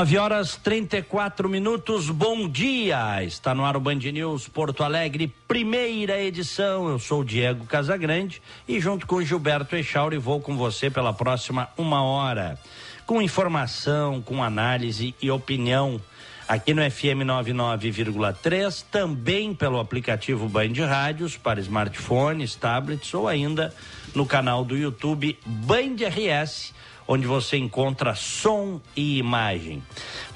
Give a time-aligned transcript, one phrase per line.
[0.00, 3.22] 9 horas 34 minutos, bom dia!
[3.22, 6.88] Está no ar o Band News Porto Alegre, primeira edição.
[6.88, 11.68] Eu sou o Diego Casagrande e, junto com Gilberto Echauri, vou com você pela próxima
[11.76, 12.58] uma hora.
[13.04, 16.00] Com informação, com análise e opinião
[16.48, 23.70] aqui no FM 99,3, também pelo aplicativo Band Rádios para smartphones, tablets ou ainda
[24.14, 26.72] no canal do YouTube Band RS
[27.12, 29.82] onde você encontra som e imagem.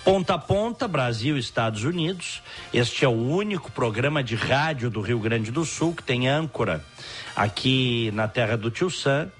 [0.05, 2.43] Ponta a ponta, Brasil Estados Unidos.
[2.73, 6.85] Este é o único programa de rádio do Rio Grande do Sul que tem âncora
[7.37, 9.31] aqui na terra do Tio Sam.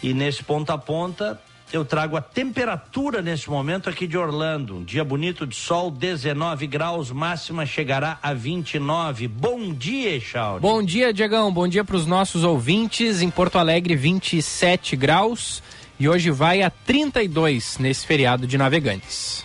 [0.00, 1.40] E nesse ponta a ponta,
[1.72, 4.76] eu trago a temperatura nesse momento aqui de Orlando.
[4.76, 9.26] Um dia bonito de sol, 19 graus, máxima chegará a 29.
[9.26, 10.62] Bom dia, Charles.
[10.62, 11.52] Bom dia, Diegão.
[11.52, 13.22] Bom dia para os nossos ouvintes.
[13.22, 15.60] Em Porto Alegre, 27 graus
[15.98, 19.44] e hoje vai a 32 nesse feriado de navegantes.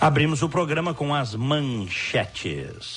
[0.00, 2.96] Abrimos o programa com as manchetes.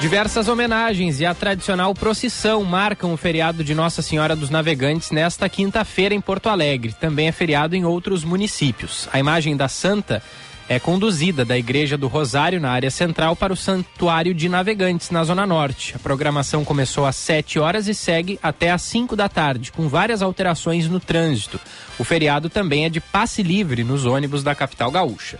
[0.00, 5.48] Diversas homenagens e a tradicional procissão marcam o feriado de Nossa Senhora dos Navegantes nesta
[5.48, 6.92] quinta-feira em Porto Alegre.
[6.92, 9.08] Também é feriado em outros municípios.
[9.12, 10.22] A imagem da Santa
[10.68, 15.22] é conduzida da Igreja do Rosário, na área central, para o Santuário de Navegantes, na
[15.22, 15.94] Zona Norte.
[15.94, 20.22] A programação começou às 7 horas e segue até às 5 da tarde, com várias
[20.22, 21.60] alterações no trânsito.
[21.98, 25.38] O feriado também é de passe livre nos ônibus da capital gaúcha.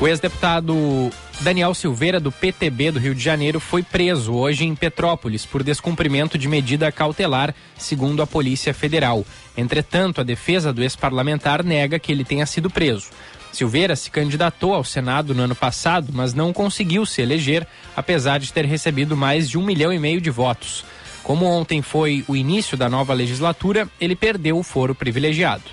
[0.00, 1.10] O ex-deputado
[1.40, 6.36] Daniel Silveira, do PTB do Rio de Janeiro, foi preso hoje em Petrópolis por descumprimento
[6.36, 9.24] de medida cautelar, segundo a Polícia Federal.
[9.56, 13.08] Entretanto, a defesa do ex-parlamentar nega que ele tenha sido preso.
[13.52, 17.66] Silveira se candidatou ao Senado no ano passado, mas não conseguiu se eleger,
[17.96, 20.84] apesar de ter recebido mais de um milhão e meio de votos.
[21.22, 25.64] Como ontem foi o início da nova legislatura, ele perdeu o foro privilegiado.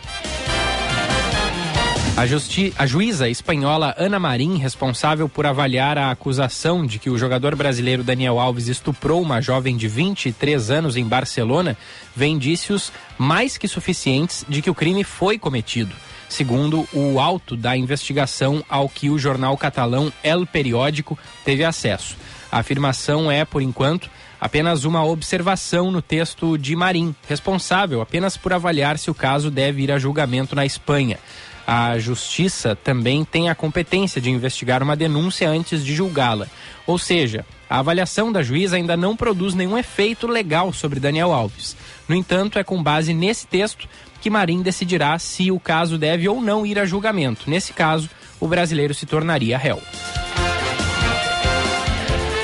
[2.15, 7.17] A, justi a juíza espanhola Ana Marim, responsável por avaliar a acusação de que o
[7.17, 11.75] jogador brasileiro Daniel Alves estuprou uma jovem de 23 anos em Barcelona,
[12.15, 15.95] vê indícios mais que suficientes de que o crime foi cometido,
[16.29, 22.15] segundo o auto da investigação ao que o jornal catalão El Periódico teve acesso.
[22.51, 24.07] A afirmação é, por enquanto,
[24.39, 29.81] apenas uma observação no texto de Marim, responsável apenas por avaliar se o caso deve
[29.81, 31.17] ir a julgamento na Espanha.
[31.65, 36.47] A Justiça também tem a competência de investigar uma denúncia antes de julgá-la.
[36.85, 41.75] Ou seja, a avaliação da juíza ainda não produz nenhum efeito legal sobre Daniel Alves.
[42.07, 43.87] No entanto, é com base nesse texto
[44.21, 47.49] que Marim decidirá se o caso deve ou não ir a julgamento.
[47.49, 48.09] Nesse caso,
[48.39, 49.81] o brasileiro se tornaria réu.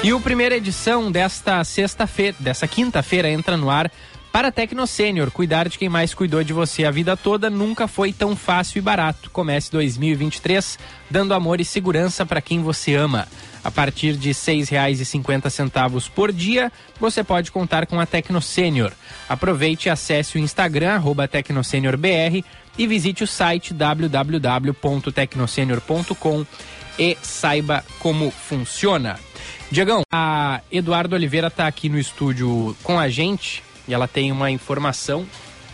[0.01, 3.91] E o primeira edição desta sexta-feira, dessa quinta-feira, entra no ar
[4.31, 8.13] para Tecno Sênior, cuidar de quem mais cuidou de você a vida toda nunca foi
[8.13, 9.31] tão fácil e barato.
[9.31, 10.77] Comece 2023
[11.09, 13.27] dando amor e segurança para quem você ama.
[13.63, 18.93] A partir de R$ 6,50 por dia, você pode contar com a Tecno Sênior.
[19.27, 21.27] Aproveite e acesse o Instagram, arroba
[22.77, 26.45] e visite o site www.tecnosenior.com
[26.97, 29.19] e saiba como funciona.
[29.71, 34.51] Diegão, a Eduardo Oliveira está aqui no estúdio com a gente e ela tem uma
[34.51, 35.25] informação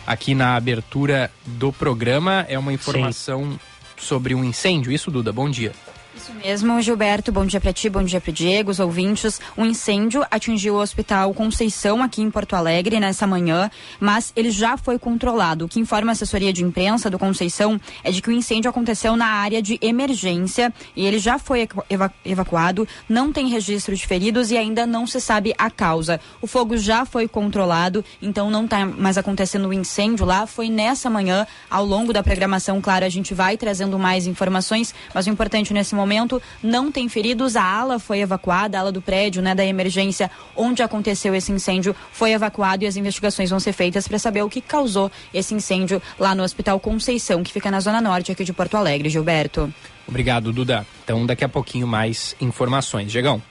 [0.06, 2.46] aqui na abertura do programa.
[2.48, 3.58] É uma informação Sim.
[3.98, 4.90] sobre um incêndio.
[4.90, 5.72] Isso, Duda, bom dia.
[6.26, 7.30] Isso mesmo, Gilberto.
[7.30, 9.40] Bom dia para ti, bom dia para Diego, os ouvintes.
[9.56, 13.70] Um incêndio atingiu o Hospital Conceição aqui em Porto Alegre nessa manhã,
[14.00, 15.66] mas ele já foi controlado.
[15.66, 19.14] O que informa a assessoria de imprensa do Conceição é de que o incêndio aconteceu
[19.14, 22.88] na área de emergência e ele já foi eva evacuado.
[23.08, 26.20] Não tem registro de feridos e ainda não se sabe a causa.
[26.42, 30.44] O fogo já foi controlado, então não está mais acontecendo o incêndio lá.
[30.44, 35.28] Foi nessa manhã, ao longo da programação, claro, a gente vai trazendo mais informações, mas
[35.28, 37.56] o importante nesse momento momento não tem feridos.
[37.56, 41.94] A ala foi evacuada, a ala do prédio, né, da emergência onde aconteceu esse incêndio
[42.12, 46.00] foi evacuado e as investigações vão ser feitas para saber o que causou esse incêndio
[46.18, 49.72] lá no Hospital Conceição, que fica na zona norte aqui de Porto Alegre, Gilberto.
[50.08, 50.86] Obrigado, Duda.
[51.04, 53.10] Então, daqui a pouquinho mais informações.
[53.10, 53.42] Diegão.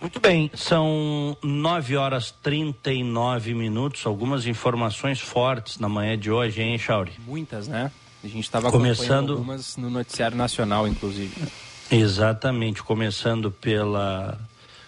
[0.00, 4.04] Muito bem, são 9 horas 39 minutos.
[4.04, 7.12] Algumas informações fortes na manhã de hoje, hein, Chauri?
[7.26, 7.90] Muitas, né?
[8.24, 11.34] A gente estava começando algumas no noticiário nacional, inclusive.
[11.90, 14.40] Exatamente, começando pela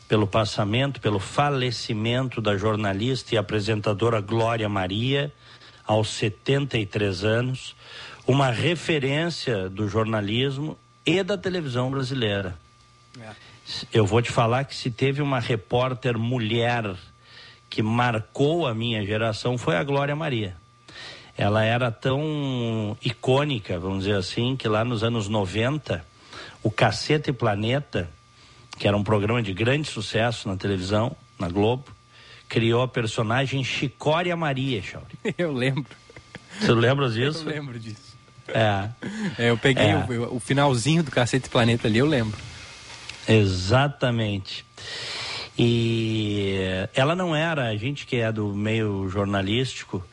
[0.08, 5.32] pelo passamento, pelo falecimento da jornalista e apresentadora Glória Maria,
[5.84, 7.76] aos 73 anos,
[8.26, 12.56] uma referência do jornalismo e da televisão brasileira.
[13.20, 13.30] É.
[13.92, 16.96] Eu vou te falar que se teve uma repórter mulher
[17.68, 20.56] que marcou a minha geração foi a Glória Maria.
[21.36, 26.04] Ela era tão icônica, vamos dizer assim, que lá nos anos 90,
[26.62, 28.08] o Caceta e Planeta,
[28.78, 31.84] que era um programa de grande sucesso na televisão, na Globo,
[32.48, 35.18] criou a personagem Chicória Maria, Chauri.
[35.36, 35.94] Eu lembro.
[36.58, 37.40] Você lembra disso?
[37.40, 38.16] Eu lembro disso.
[38.48, 38.88] É.
[39.38, 39.96] é eu peguei é.
[39.96, 42.38] O, o, finalzinho do Cacete e Planeta ali, eu lembro.
[43.28, 44.64] Exatamente.
[45.58, 46.54] E
[46.94, 50.04] ela não era, a gente que é do meio jornalístico,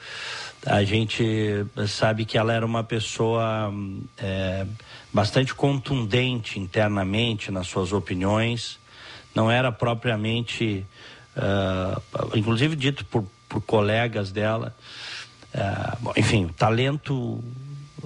[0.66, 3.74] a gente sabe que ela era uma pessoa
[4.18, 4.66] é,
[5.12, 8.80] bastante contundente internamente nas suas opiniões,
[9.36, 10.86] não era propriamente,
[11.36, 14.76] uh, inclusive dito por, por colegas dela,
[15.54, 17.44] uh, bom, enfim, talento,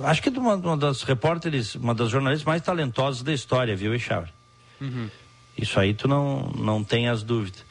[0.04, 3.94] acho que de uma, uma das repórteres, uma das jornalistas mais talentosas da história, viu,
[3.94, 4.32] Echauri?
[4.80, 5.10] Uhum.
[5.58, 7.66] Isso aí tu não, não tem as dúvidas.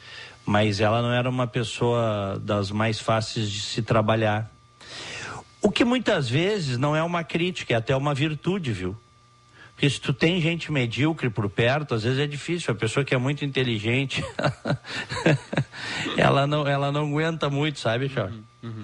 [0.45, 4.51] Mas ela não era uma pessoa das mais fáceis de se trabalhar.
[5.61, 8.97] O que muitas vezes não é uma crítica, é até uma virtude, viu?
[9.73, 12.73] Porque se tu tem gente medíocre por perto, às vezes é difícil.
[12.73, 14.23] A pessoa que é muito inteligente,
[16.17, 18.39] ela, não, ela não aguenta muito, sabe, Charles?
[18.63, 18.83] Uhum, uhum.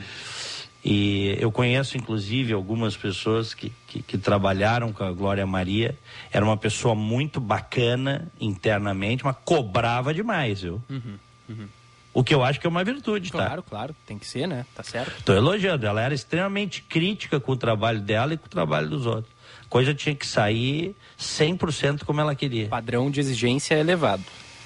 [0.85, 5.97] E eu conheço, inclusive, algumas pessoas que, que, que, trabalharam com a Glória Maria.
[6.31, 10.79] Era uma pessoa muito bacana internamente, mas cobrava demais, viu?
[10.89, 11.17] Uhum,
[11.49, 11.67] uhum.
[12.13, 13.49] O que eu acho que é uma virtude, claro, tá?
[13.49, 14.65] Claro, claro, tem que ser, né?
[14.75, 15.17] Tá certo.
[15.17, 15.85] Estou elogiando.
[15.85, 19.33] Ela era extremamente crítica com o trabalho dela e com o trabalho dos outros.
[19.67, 22.67] Coisa tinha que sair 100% como ela queria.
[22.67, 24.23] Padrão de exigência elevado.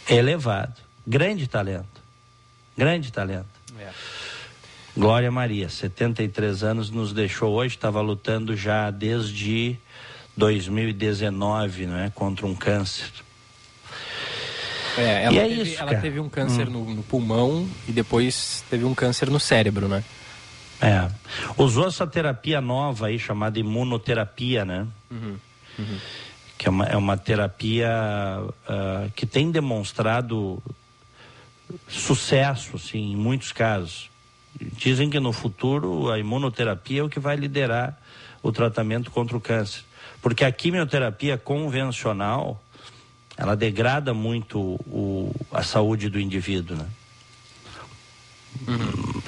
[0.10, 0.76] Elevado.
[1.06, 2.02] Grande talento.
[2.78, 3.48] Grande talento.
[3.80, 3.90] É.
[4.98, 9.78] Glória Maria, 73 anos, nos deixou hoje, estava lutando já desde
[10.36, 13.10] 2019, não é, contra um câncer.
[14.98, 16.72] É, ela, é teve, isso, ela teve, um câncer hum.
[16.72, 20.04] no, no, pulmão e depois teve um câncer no cérebro, né?
[20.82, 21.10] É.
[21.58, 24.88] Usou essa terapia nova aí, chamada imunoterapia, né?
[25.10, 25.38] Uhum.
[25.80, 25.98] Uhum.
[26.58, 27.90] Que é uma, é uma terapia
[28.42, 30.62] uh, que tem demonstrado
[31.88, 34.10] sucesso, assim, em muitos casos.
[34.60, 37.98] Dizem que no futuro a imunoterapia é o que vai liderar
[38.42, 39.84] o tratamento contra o câncer.
[40.22, 42.62] Porque a quimioterapia convencional,
[43.38, 46.88] ela degrada muito o, a saúde do indivíduo, né?
[48.68, 49.22] Uhum.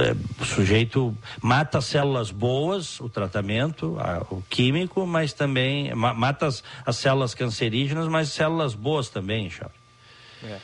[0.00, 6.14] É, o sujeito mata as células boas, o tratamento, a, o químico, mas também ma,
[6.14, 9.76] mata as, as, células cancerígenas, mas células boas também, Charles.
[10.44, 10.58] É.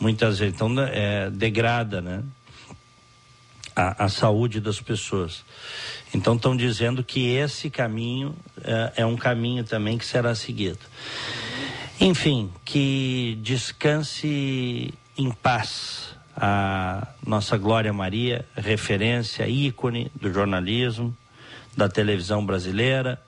[0.00, 2.24] Muitas vezes, então é, degrada, né?
[3.74, 5.44] a, a saúde das pessoas.
[6.14, 10.78] Então estão dizendo que esse caminho é, é um caminho também que será seguido.
[12.00, 21.16] Enfim, que descanse em paz a nossa Glória Maria, referência, ícone do jornalismo,
[21.76, 23.20] da televisão brasileira.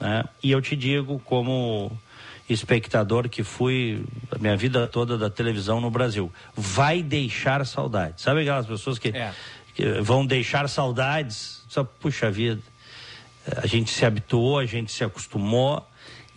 [0.00, 0.24] Né?
[0.42, 1.96] E eu te digo, como
[2.48, 8.20] espectador que fui a minha vida toda da televisão no Brasil, vai deixar saudade.
[8.20, 9.32] Sabe aquelas pessoas que é
[9.76, 11.62] que vão deixar saudades.
[11.68, 12.62] Só, puxa vida,
[13.62, 15.86] a gente se habituou, a gente se acostumou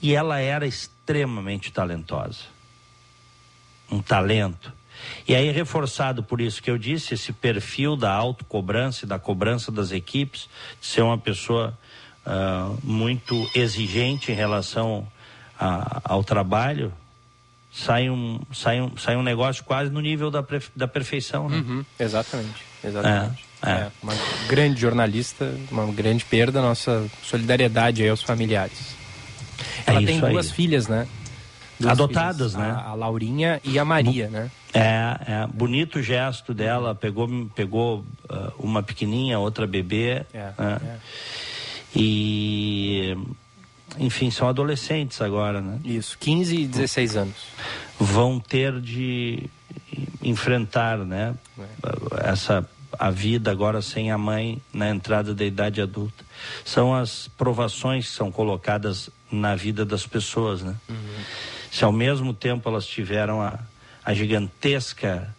[0.02, 2.40] e ela era extremamente talentosa.
[3.92, 4.72] Um talento.
[5.28, 9.72] E aí, reforçado por isso que eu disse, esse perfil da autocobrança e da cobrança
[9.72, 11.78] das equipes, de ser uma pessoa
[12.26, 15.08] uh, muito exigente em relação
[15.60, 16.92] a, ao trabalho,
[17.72, 20.44] sai um, sai, um, sai um negócio quase no nível da,
[20.76, 21.48] da perfeição.
[21.48, 21.58] Né?
[21.58, 22.64] Uhum, exatamente.
[22.84, 23.46] Exatamente.
[23.62, 23.74] É, é.
[23.74, 24.14] é, uma
[24.48, 28.99] grande jornalista, uma grande perda, nossa solidariedade aos familiares.
[29.86, 30.54] É Ela tem duas aí.
[30.54, 31.08] filhas, né?
[31.80, 32.72] Duas Adotadas, filhas, né?
[32.72, 34.52] A, a, Laurinha e a Maria, né?
[34.74, 38.00] É, é, bonito gesto dela, pegou, pegou
[38.30, 40.26] uh, uma pequenininha, outra bebê.
[40.34, 40.80] É, né?
[40.84, 40.98] é.
[41.96, 43.18] E,
[43.98, 45.80] enfim, são adolescentes agora, né?
[45.84, 47.36] Isso, 15 e 16 anos.
[48.00, 49.50] Vão ter de
[50.22, 51.34] enfrentar, né?
[51.58, 52.30] É.
[52.30, 56.26] Essa a vida agora sem a mãe na entrada da idade adulta.
[56.66, 60.76] São as provações que são colocadas na vida das pessoas, né?
[60.90, 60.96] Uhum.
[61.72, 63.60] Se ao mesmo tempo elas tiveram a,
[64.04, 65.34] a gigantesca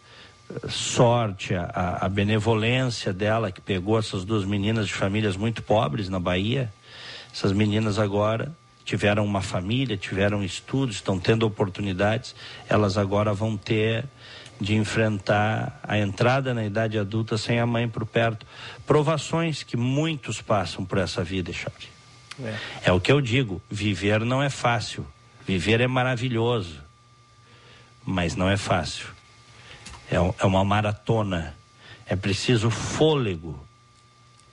[0.68, 6.18] sorte, a, a benevolência dela que pegou essas duas meninas de famílias muito pobres na
[6.18, 6.73] Bahia.
[7.32, 8.52] Essas meninas agora
[8.85, 12.35] tiveram uma família, tiveram estudos, estão tendo oportunidades,
[12.68, 14.04] elas agora vão ter
[14.61, 18.44] de enfrentar a entrada na idade adulta sem a mãe por perto.
[18.87, 22.00] Provações que muitos passam por essa vida, Charlie.
[22.44, 22.88] É.
[22.90, 25.06] é o que eu digo: viver não é fácil.
[25.47, 26.80] Viver é maravilhoso,
[28.04, 29.06] mas não é fácil.
[30.11, 31.54] É, é uma maratona.
[32.06, 33.66] É preciso fôlego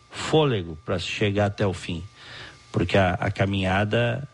[0.10, 2.04] fôlego para chegar até o fim
[2.78, 4.28] porque a, a caminhada,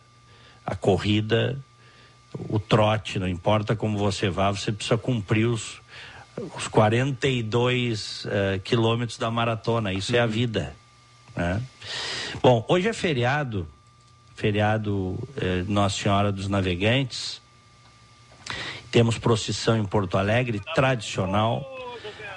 [0.66, 1.58] a corrida,
[2.48, 5.80] o trote, não importa como você vá, você precisa cumprir os,
[6.54, 9.94] os 42 uh, eh, quilômetros da maratona.
[9.94, 10.18] Isso uhum.
[10.18, 10.30] é a uhum.
[10.30, 10.76] vida.
[11.34, 11.62] Né?
[12.44, 13.66] Bom, hoje é feriado,
[14.36, 17.40] feriado eh, Nossa Senhora dos Navegantes.
[18.90, 21.64] Temos procissão em Porto Alegre, tradicional,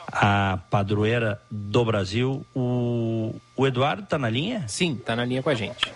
[0.10, 2.46] a padroeira do Brasil.
[2.56, 4.66] O, o Eduardo está na linha?
[4.70, 5.94] Sim, está na linha com a gente.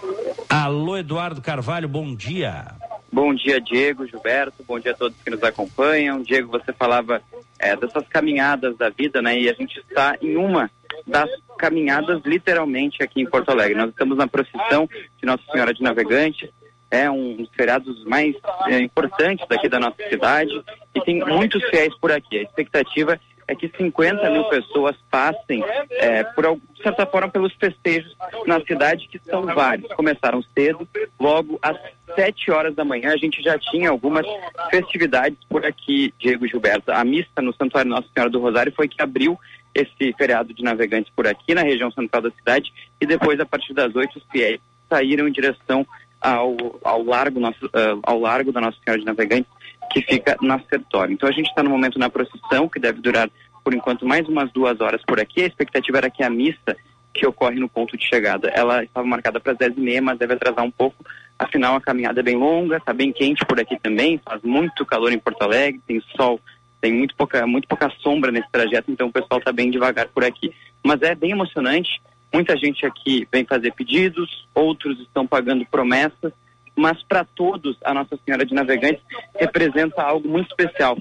[0.49, 2.65] Alô, Eduardo Carvalho, bom dia.
[3.09, 6.21] Bom dia, Diego, Gilberto, bom dia a todos que nos acompanham.
[6.21, 7.21] Diego, você falava
[7.57, 9.39] é, dessas caminhadas da vida, né?
[9.39, 10.69] E a gente está em uma
[11.07, 11.29] das
[11.61, 13.77] caminhadas literalmente aqui em Porto Alegre.
[13.77, 14.89] Nós estamos na procissão
[15.19, 16.51] de Nossa Senhora de Navegante,
[16.89, 18.35] é um dos feriados mais
[18.67, 20.51] é, importantes daqui da nossa cidade
[20.93, 22.39] e tem muitos fiéis por aqui.
[22.39, 28.15] A expectativa é que 50 mil pessoas passem, é, por, de certa forma, pelos festejos
[28.45, 29.93] na cidade, que são vários.
[29.93, 30.87] Começaram cedo,
[31.19, 31.77] logo às
[32.15, 34.25] 7 horas da manhã, a gente já tinha algumas
[34.69, 36.91] festividades por aqui, Diego Gilberto.
[36.91, 39.39] A missa no Santuário Nossa Senhora do Rosário foi que abriu
[39.73, 43.73] esse feriado de navegantes por aqui, na região central da cidade, e depois, a partir
[43.73, 44.59] das 8, os fiéis
[44.89, 45.85] saíram em direção
[46.19, 49.51] ao, ao, largo, nosso, uh, ao largo da Nossa Senhora de Navegantes,
[49.91, 51.13] que fica na Sertório.
[51.13, 53.29] Então a gente está no momento na procissão, que deve durar
[53.63, 55.43] por enquanto mais umas duas horas por aqui.
[55.43, 56.75] A expectativa era que a missa
[57.13, 60.17] que ocorre no ponto de chegada, ela estava marcada para as dez e meia, mas
[60.17, 61.03] deve atrasar um pouco.
[61.37, 65.11] Afinal, a caminhada é bem longa, está bem quente por aqui também, faz muito calor
[65.11, 66.39] em Porto Alegre, tem sol,
[66.81, 70.25] tem muito pouca, muito pouca sombra nesse trajeto, então o pessoal está bem devagar por
[70.25, 70.51] aqui.
[70.83, 72.01] Mas é bem emocionante,
[72.33, 76.33] muita gente aqui vem fazer pedidos, outros estão pagando promessas,
[76.75, 79.03] mas para todos a Nossa Senhora de Navegantes
[79.39, 80.97] representa algo muito especial.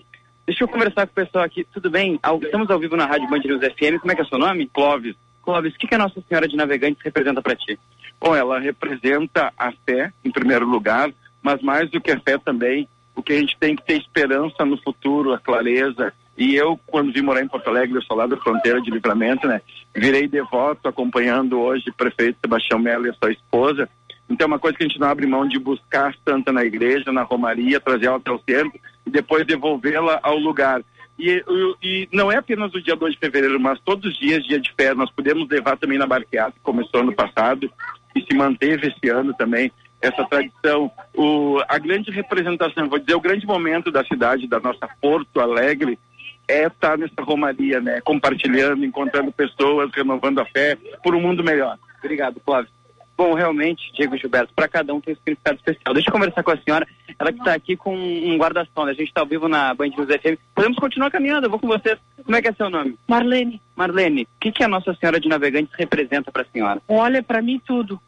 [0.47, 1.65] Deixa eu conversar com o pessoal aqui.
[1.73, 2.19] Tudo bem?
[2.43, 4.01] Estamos ao vivo na Rádio Band News FM.
[4.01, 4.67] Como é que é o seu nome?
[4.67, 5.15] Clóvis.
[5.43, 7.79] Clóvis, o que, que a Nossa Senhora de Navegantes representa para ti?
[8.21, 11.11] Bom, ela representa a fé, em primeiro lugar,
[11.41, 12.87] mas mais do que a fé também,
[13.21, 16.13] o que a gente tem que ter esperança no futuro, a clareza.
[16.37, 19.47] E eu, quando vim morar em Porto Alegre, eu sou lá da fronteira de livramento,
[19.47, 19.61] né?
[19.95, 23.89] Virei devoto, acompanhando hoje o prefeito Sebastião Melo e a sua esposa,
[24.31, 27.11] então é uma coisa que a gente não abre mão de buscar santa na igreja,
[27.11, 30.83] na romaria, trazer ela até o centro e depois devolvê-la ao lugar.
[31.19, 31.45] E,
[31.83, 34.73] e, não é apenas o dia 2 de fevereiro, mas todos os dias, dia de
[34.73, 37.71] fé, nós podemos levar também na barqueada, que começou ano passado
[38.15, 39.71] e se manteve esse ano também,
[40.01, 40.91] essa tradição.
[41.15, 45.99] O, a grande representação, vou dizer, o grande momento da cidade, da nossa Porto Alegre,
[46.49, 48.01] é estar nessa romaria, né?
[48.01, 51.79] Compartilhando, encontrando pessoas, renovando a fé por um mundo melhor.
[52.03, 52.71] Obrigado, Clóvis.
[53.17, 55.93] Bom, realmente, Diego Gilberto, para cada um tem um significado especial.
[55.93, 56.89] Deixa eu conversar com a senhora,
[57.19, 58.93] ela que está aqui com um guarda-sol, né?
[58.93, 60.41] A gente está ao vivo na Band News FM.
[60.55, 61.99] Podemos continuar caminhando, eu vou com vocês.
[62.25, 62.97] Como é que é seu nome?
[63.07, 63.61] Marlene.
[63.77, 66.81] Marlene, o que, que a Nossa Senhora de Navegantes representa para a senhora?
[66.89, 68.01] Olha, para mim tudo.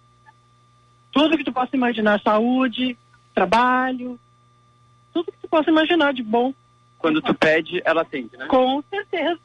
[1.12, 2.96] Tudo que tu possa imaginar, saúde,
[3.34, 4.18] trabalho,
[5.12, 6.52] tudo que tu possa imaginar de bom.
[6.98, 8.46] Quando tu pede, ela atende, né?
[8.46, 9.38] Com certeza.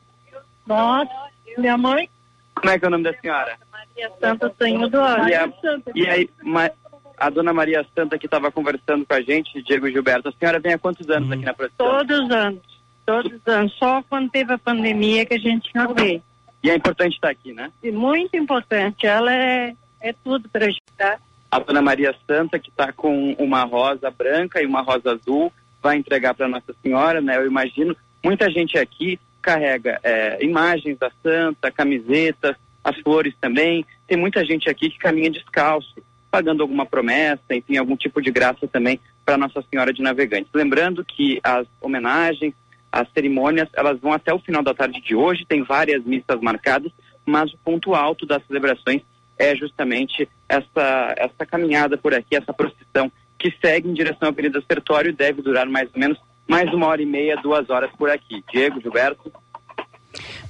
[0.66, 1.12] Nossa,
[1.58, 2.10] minha mãe.
[2.56, 3.58] Como é que é o nome da senhora?
[3.72, 5.30] Maria Santa Senhor do Ar.
[5.30, 5.50] E, a,
[5.96, 6.70] e aí, ma,
[7.18, 10.74] a dona Maria Santa que estava conversando com a gente, Diego Gilberto, a senhora vem
[10.74, 11.88] há quantos anos aqui na produção?
[11.88, 12.62] Todos os anos,
[13.06, 13.74] todos os anos.
[13.74, 16.22] Só quando teve a pandemia que a gente não veio.
[16.64, 17.72] E é importante estar aqui, né?
[17.82, 19.06] E muito importante.
[19.06, 21.20] Ela é, é tudo para a gente, tá?
[21.50, 25.52] A dona Maria Santa, que está com uma rosa branca e uma rosa azul,
[25.82, 27.38] vai entregar para Nossa Senhora, né?
[27.38, 27.96] Eu imagino.
[28.24, 33.86] Muita gente aqui carrega é, imagens da Santa, camisetas, as flores também.
[34.06, 35.96] Tem muita gente aqui que caminha descalço,
[36.30, 40.52] pagando alguma promessa, enfim, algum tipo de graça também para Nossa Senhora de Navegantes.
[40.54, 42.54] Lembrando que as homenagens,
[42.92, 46.92] as cerimônias, elas vão até o final da tarde de hoje, tem várias missas marcadas,
[47.26, 49.02] mas o ponto alto das celebrações
[49.38, 54.62] é justamente essa, essa caminhada por aqui, essa procissão que segue em direção à Avenida
[54.68, 56.18] Sertório e deve durar mais ou menos
[56.48, 58.44] mais uma hora e meia, duas horas por aqui.
[58.52, 59.32] Diego, Gilberto.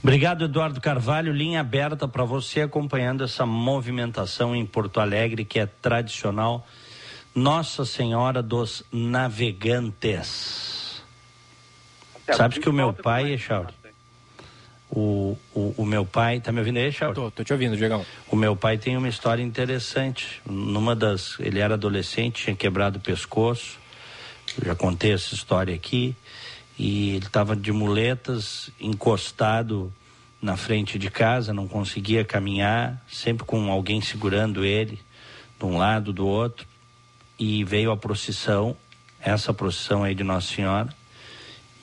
[0.02, 1.34] Obrigado, Eduardo Carvalho.
[1.34, 6.66] Linha aberta para você acompanhando essa movimentação em Porto Alegre, que é tradicional.
[7.34, 10.78] Nossa Senhora dos Navegantes.
[12.32, 13.74] Sabe que o meu pai, Echauri,
[14.90, 17.16] o, o, o, meu pai, tá me ouvindo aí, Echauri?
[17.16, 18.06] Tô, tô te ouvindo, Diegão.
[18.32, 20.42] O meu pai tem uma história interessante.
[20.46, 23.78] Numa das, ele era adolescente, tinha quebrado o pescoço.
[24.60, 26.16] Eu já contei essa história aqui.
[26.80, 29.92] E ele estava de muletas, encostado
[30.42, 35.00] na frente de casa, não conseguia caminhar, sempre com alguém segurando ele,
[35.60, 36.66] de um lado, do outro.
[37.38, 38.78] E veio a procissão,
[39.20, 40.97] essa procissão aí de Nossa Senhora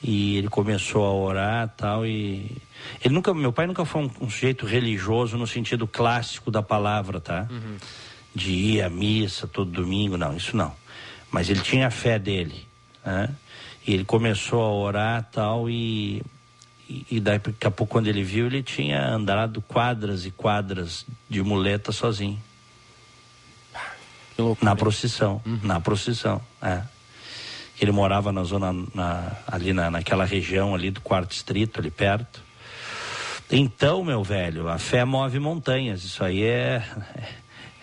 [0.03, 2.57] e ele começou a orar tal e
[3.03, 7.19] ele nunca meu pai nunca foi um, um sujeito religioso no sentido clássico da palavra
[7.19, 7.77] tá uhum.
[8.33, 10.73] de ir à missa todo domingo não isso não
[11.31, 12.67] mas ele tinha a fé dele
[13.05, 13.29] né?
[13.87, 16.21] e ele começou a orar tal e
[16.87, 21.41] e, e daqui a pouco quando ele viu ele tinha andado quadras e quadras de
[21.41, 22.39] muleta sozinho
[24.61, 25.59] na procissão uhum.
[25.63, 26.83] na procissão é
[27.79, 32.41] ele morava na zona, na, ali na, naquela região ali do quarto distrito, ali perto.
[33.51, 36.03] Então, meu velho, a fé move montanhas.
[36.03, 36.81] Isso aí é,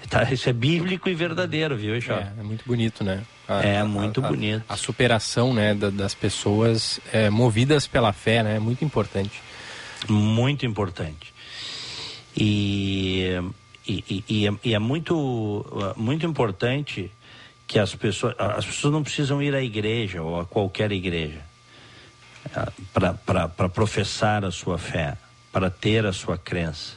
[0.02, 2.14] é tá, isso é bíblico e verdadeiro, viu, Ixó?
[2.14, 3.22] É, é muito bonito, né?
[3.46, 4.64] A, é muito a, bonito.
[4.68, 9.42] A, a superação, né, da, das pessoas é, movidas pela fé, né, é muito importante.
[10.08, 11.32] Muito importante.
[12.37, 13.40] E,
[13.87, 17.11] e, e, e é, e é muito, muito importante
[17.73, 21.41] que as pessoas, as pessoas não precisam ir à igreja ou a qualquer igreja
[22.55, 22.71] ah,
[23.25, 25.17] para professar a sua fé,
[25.50, 26.97] para ter a sua crença,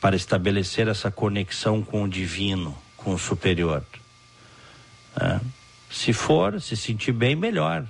[0.00, 3.84] para estabelecer essa conexão com o divino, com o superior.
[5.20, 5.38] É.
[5.90, 7.84] Se for, se sentir bem, melhor.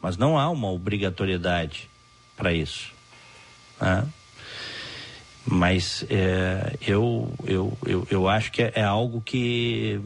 [0.00, 1.90] Mas não há uma obrigatoriedade
[2.36, 2.92] para isso.
[3.80, 4.04] É.
[5.44, 10.00] Mas é, eu, eu, eu, eu acho que é, é algo que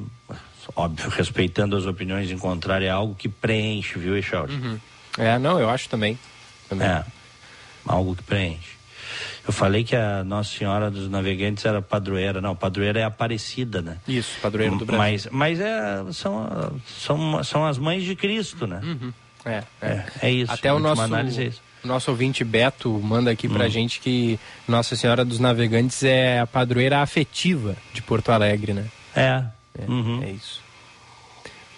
[0.74, 4.54] óbvio, respeitando as opiniões em contrário, é algo que preenche, viu, Echauri?
[4.54, 4.80] Uhum.
[5.18, 6.18] É, não, eu acho também.
[6.68, 6.86] também.
[6.86, 7.04] É,
[7.86, 8.82] algo que preenche.
[9.46, 12.40] Eu falei que a Nossa Senhora dos Navegantes era padroeira.
[12.40, 13.98] Não, padroeira é Aparecida, né?
[14.06, 15.30] Isso, padroeira do Brasil.
[15.32, 18.80] Mas, mas é, são, são, são as mães de Cristo, né?
[18.82, 19.12] Uhum.
[19.44, 19.86] É, é.
[19.86, 20.52] é, é isso.
[20.52, 21.60] Até o nosso, análise é isso.
[21.82, 23.70] nosso ouvinte Beto manda aqui pra hum.
[23.70, 28.86] gente que Nossa Senhora dos Navegantes é a padroeira afetiva de Porto Alegre, né?
[29.14, 29.42] É.
[29.78, 30.22] É, uhum.
[30.22, 30.60] é isso.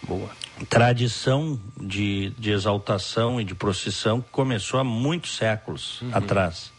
[0.07, 0.31] Boa.
[0.69, 6.11] Tradição de, de exaltação e de procissão que começou há muitos séculos uhum.
[6.13, 6.73] atrás.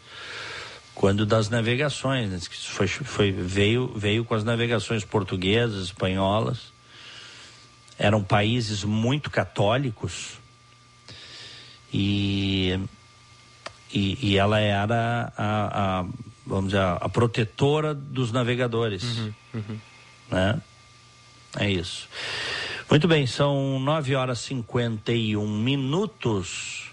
[0.94, 2.38] Quando das navegações, né?
[2.50, 6.72] foi, foi, veio, veio com as navegações portuguesas, espanholas.
[7.98, 10.38] Eram países muito católicos
[11.92, 12.78] e,
[13.92, 16.06] e, e ela era a, a,
[16.46, 19.02] vamos dizer, a protetora dos navegadores.
[19.02, 19.78] Uhum, uhum.
[20.30, 20.60] Né?
[21.58, 22.08] É isso.
[22.88, 26.92] Muito bem, são 9 horas e 51 minutos.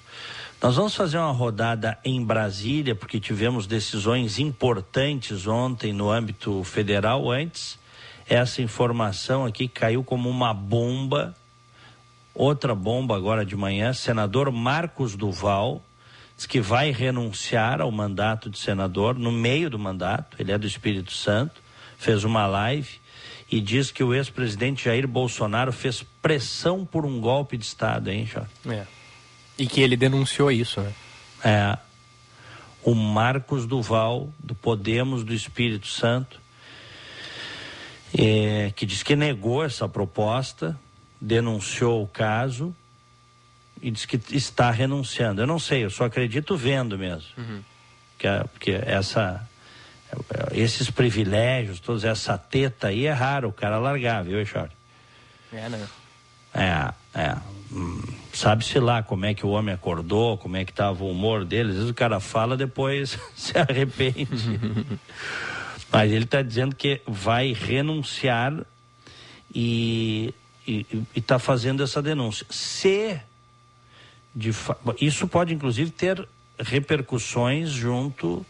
[0.62, 7.30] Nós vamos fazer uma rodada em Brasília, porque tivemos decisões importantes ontem no âmbito federal.
[7.30, 7.78] Antes,
[8.28, 11.36] essa informação aqui caiu como uma bomba.
[12.34, 13.91] Outra bomba agora de manhã.
[13.91, 15.84] Senador Marcos Duval
[16.38, 20.38] diz que vai renunciar ao mandato de senador no meio do mandato.
[20.39, 21.62] Ele é do Espírito Santo.
[21.97, 23.02] Fez uma live
[23.53, 28.25] e diz que o ex-presidente Jair Bolsonaro fez pressão por um golpe de Estado, hein,
[28.25, 28.49] Jorge?
[28.67, 28.87] É.
[29.59, 30.91] E que ele denunciou isso, né?
[31.43, 31.77] É.
[32.83, 36.41] O Marcos Duval, do Podemos do Espírito Santo,
[38.17, 40.75] é, que diz que negou essa proposta,
[41.21, 42.75] denunciou o caso
[43.83, 45.43] e diz que está renunciando.
[45.43, 47.29] Eu não sei, eu só acredito vendo mesmo.
[47.37, 47.61] Uhum.
[48.17, 49.47] Que, porque essa
[50.54, 54.73] esses privilégios, toda essa teta aí é raro o cara largar, viu, Jorge?
[55.52, 55.88] É, né?
[56.54, 57.38] É, é.
[57.71, 58.02] Hum,
[58.34, 61.69] Sabe-se lá como é que o homem acordou, como é que estava o humor dele.
[61.69, 64.60] Às vezes o cara fala, depois se arrepende.
[65.91, 68.54] Mas ele está dizendo que vai renunciar
[69.54, 70.34] e
[71.15, 72.45] está fazendo essa denúncia.
[72.49, 73.19] Se
[74.36, 74.52] de
[74.99, 78.43] isso pode inclusive ter repercussões junto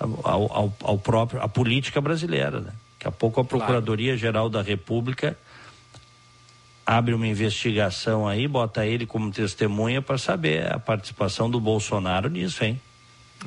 [0.00, 2.60] ao, ao, ao próprio, a política brasileira.
[2.60, 2.72] Né?
[2.98, 5.36] Daqui a pouco a Procuradoria-Geral da República
[6.84, 12.64] abre uma investigação aí, bota ele como testemunha para saber a participação do Bolsonaro nisso,
[12.64, 12.80] hein?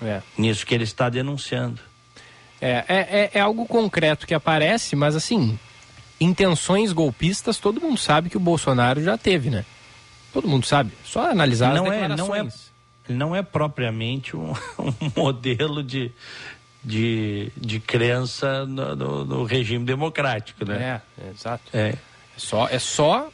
[0.02, 0.22] É.
[0.38, 1.80] Nisso que ele está denunciando.
[2.62, 5.60] É, é, é, é, algo concreto que aparece, mas assim,
[6.20, 9.66] intenções golpistas, todo mundo sabe que o Bolsonaro já teve, né?
[10.32, 10.92] Todo mundo sabe.
[11.04, 12.30] Só analisar não as declarações.
[12.30, 12.73] É, não é
[13.08, 16.12] ele não é propriamente um, um modelo de,
[16.84, 21.02] de, de crença no, no, no, regime democrático, né?
[21.18, 21.64] É, exato.
[21.74, 21.90] É.
[21.90, 21.98] é.
[22.38, 23.30] só, é só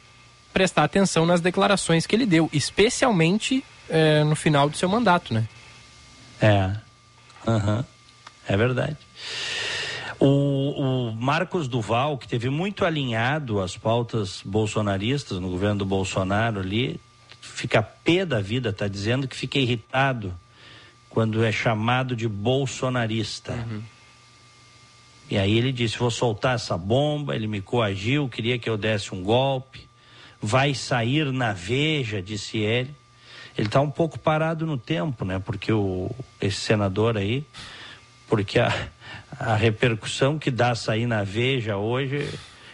[0.52, 5.46] prestar atenção nas declarações que ele deu, especialmente é, no final do seu mandato, né?
[6.40, 6.70] É.
[7.46, 7.84] Uhum.
[8.48, 8.96] É verdade.
[10.18, 16.60] O, o, Marcos Duval, que teve muito alinhado as pautas bolsonaristas no governo do Bolsonaro
[16.60, 17.00] ali,
[17.60, 20.34] fica pé da vida, está dizendo que fica irritado
[21.10, 23.52] quando é chamado de bolsonarista.
[23.52, 23.82] Uhum.
[25.28, 27.36] E aí ele disse: vou soltar essa bomba.
[27.36, 29.86] Ele me coagiu, queria que eu desse um golpe.
[30.40, 32.94] Vai sair na veja, disse ele.
[33.58, 35.38] Ele está um pouco parado no tempo, né?
[35.38, 37.44] Porque o, esse senador aí,
[38.26, 38.88] porque a,
[39.38, 42.26] a repercussão que dá sair na veja hoje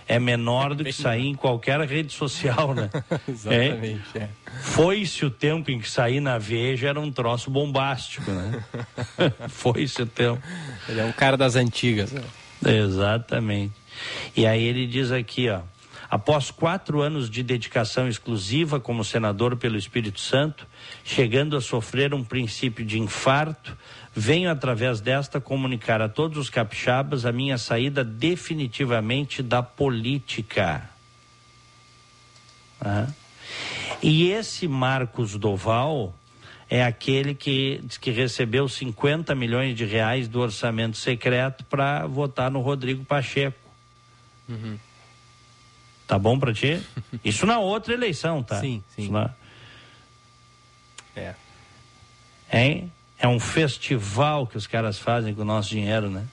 [0.09, 2.90] é menor do que sair em qualquer rede social, né?
[3.29, 4.03] Exatamente.
[4.14, 4.19] É?
[4.19, 4.29] É.
[4.62, 8.64] Foi-se o tempo em que sair na Veja era um troço bombástico, né?
[9.49, 10.40] Foi-se o tempo.
[10.88, 12.12] Ele é um cara das antigas.
[12.12, 12.23] Né?
[12.64, 13.75] Exatamente.
[14.37, 15.61] E aí ele diz aqui, ó.
[16.09, 20.66] Após quatro anos de dedicação exclusiva como senador pelo Espírito Santo,
[21.03, 23.77] chegando a sofrer um princípio de infarto,
[24.17, 30.89] venho através desta comunicar a todos os capixabas a minha saída definitivamente da política.
[32.81, 33.09] Ah.
[34.03, 36.15] E esse Marcos Doval
[36.71, 42.61] é aquele que que recebeu 50 milhões de reais do orçamento secreto para votar no
[42.61, 43.59] Rodrigo Pacheco.
[44.49, 44.79] Uhum.
[46.07, 46.81] Tá bom para ti?
[47.23, 48.61] Isso na outra eleição, tá?
[48.61, 49.11] Sim, sim.
[49.11, 49.31] Na...
[51.15, 51.35] É.
[52.51, 52.93] Hein?
[53.19, 56.25] É um festival que os caras fazem com o nosso dinheiro, né?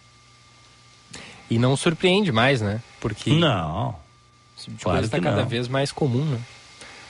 [1.49, 2.81] E não surpreende mais, né?
[2.99, 3.31] Porque.
[3.31, 3.95] Não.
[4.57, 6.41] Esse tipo claro está cada vez mais comum, né?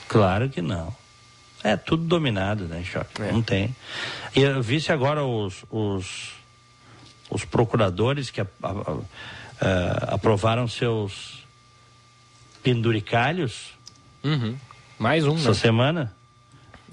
[0.08, 0.94] Claro que não.
[1.64, 3.22] É tudo dominado, né, Choque?
[3.22, 3.32] É.
[3.32, 3.74] Não tem.
[4.36, 6.34] E eu vi-se agora os, os,
[7.30, 11.46] os procuradores que a, a, a, aprovaram seus
[12.62, 13.72] penduricalhos.
[14.24, 14.58] Uhum.
[15.00, 15.54] Mais um, Essa né?
[15.54, 16.16] semana.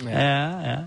[0.07, 0.71] É, é.
[0.71, 0.85] é.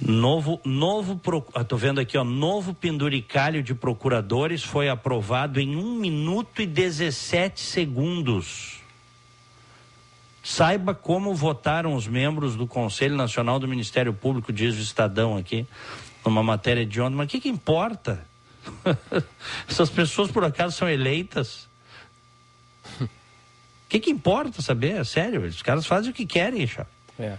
[0.00, 5.94] Novo, novo, pro, ah, vendo aqui, ó, novo penduricalho de procuradores foi aprovado em 1
[5.96, 8.80] minuto e 17 segundos.
[10.42, 15.66] Saiba como votaram os membros do Conselho Nacional do Ministério Público, diz o Estadão aqui,
[16.24, 17.16] numa matéria de ontem.
[17.16, 18.26] Mas o que, que importa?
[19.68, 21.68] Essas pessoas, por acaso, são eleitas?
[23.00, 23.08] O
[23.90, 24.92] que, que importa saber?
[24.92, 26.86] É sério, os caras fazem o que querem, chá.
[27.18, 27.36] É.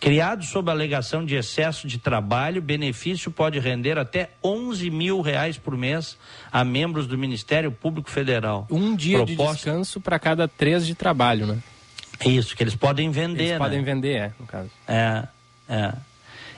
[0.00, 5.76] Criado sob alegação de excesso de trabalho, benefício pode render até 11 mil reais por
[5.76, 6.16] mês
[6.50, 8.66] a membros do Ministério Público Federal.
[8.70, 9.52] Um dia Proposta...
[9.52, 11.58] de descanso para cada três de trabalho, né?
[12.24, 13.58] Isso, que eles podem vender, Eles né?
[13.58, 14.70] podem vender, é, no caso.
[14.88, 15.28] É,
[15.68, 15.92] é.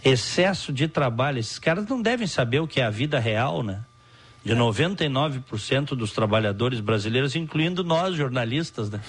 [0.05, 1.40] Excesso de trabalho.
[1.40, 3.81] Esses caras não devem saber o que é a vida real, né?
[4.44, 4.57] De é.
[4.57, 9.00] 99% dos trabalhadores brasileiros, incluindo nós, jornalistas, né?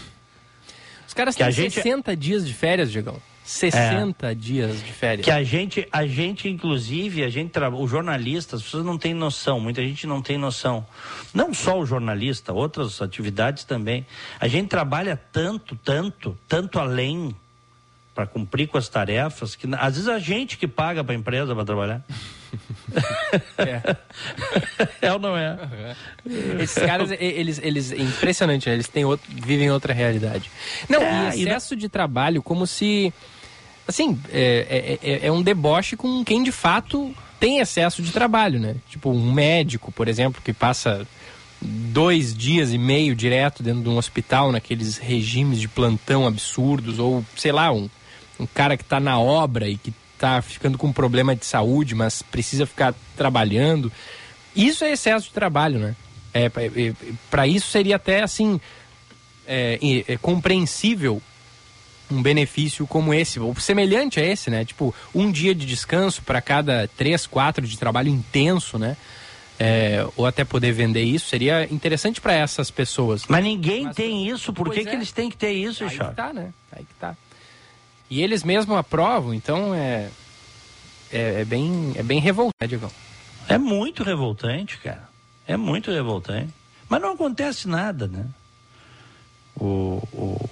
[1.08, 1.76] Os caras que têm gente...
[1.76, 3.19] 60 dias de férias, Diegão.
[3.44, 5.26] 60 é, dias de férias.
[5.26, 9.60] Que a gente, a gente inclusive, a gente os jornalistas, as pessoas não têm noção,
[9.60, 10.86] muita gente não tem noção.
[11.34, 14.06] Não só o jornalista, outras atividades também.
[14.40, 17.36] A gente trabalha tanto, tanto, tanto além
[18.16, 21.54] para cumprir com as tarefas que às vezes a gente que paga para a empresa
[21.54, 22.02] para trabalhar.
[23.58, 25.08] É.
[25.08, 25.58] é ou não é?
[26.62, 28.76] Esses caras, eles, eles, é impressionante, né?
[28.76, 30.52] eles têm outro, vivem outra realidade.
[30.88, 31.78] Não, é, e excesso e...
[31.78, 33.12] de trabalho como se
[33.88, 38.60] assim, é, é, é, é, um deboche com quem de fato tem excesso de trabalho,
[38.60, 38.76] né?
[38.89, 41.06] Tipo, um médico, por exemplo, que passa
[41.62, 47.24] dois dias e meio direto dentro de um hospital, naqueles regimes de plantão absurdos, ou
[47.36, 47.89] sei lá, um,
[48.39, 51.96] um cara que está na obra e que está ficando com um problema de saúde,
[51.96, 53.91] mas precisa ficar trabalhando.
[54.56, 55.96] Isso é excesso de trabalho, né?
[56.34, 56.93] É, é, é
[57.30, 58.60] para isso seria até assim
[59.46, 61.22] é, é, compreensível
[62.12, 64.66] um benefício como esse, ou semelhante a esse, né?
[64.66, 68.98] Tipo, um dia de descanso para cada três, quatro de trabalho intenso, né?
[69.60, 73.26] É, ou até poder vender isso, seria interessante para essas pessoas.
[73.28, 74.84] Mas ninguém Mas, tem isso, por que, é.
[74.84, 76.52] que eles têm que ter isso, Aí que tá, né?
[76.72, 77.16] Aí que tá.
[78.10, 80.10] E eles mesmos aprovam, então é,
[81.12, 82.92] é, é bem, é bem revoltante, né, Diego.
[83.48, 85.08] É muito revoltante, cara.
[85.48, 86.54] É muito revoltante.
[86.89, 88.26] Mas não acontece nada, né?
[89.56, 90.50] O, o,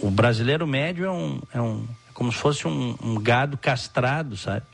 [0.00, 4.36] o, brasileiro médio é, um, é, um, é como se fosse um, um gado castrado,
[4.36, 4.64] sabe?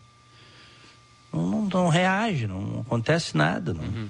[1.32, 3.74] Não, não, não, reage, não acontece nada.
[3.74, 3.82] Não.
[3.82, 4.08] Uhum.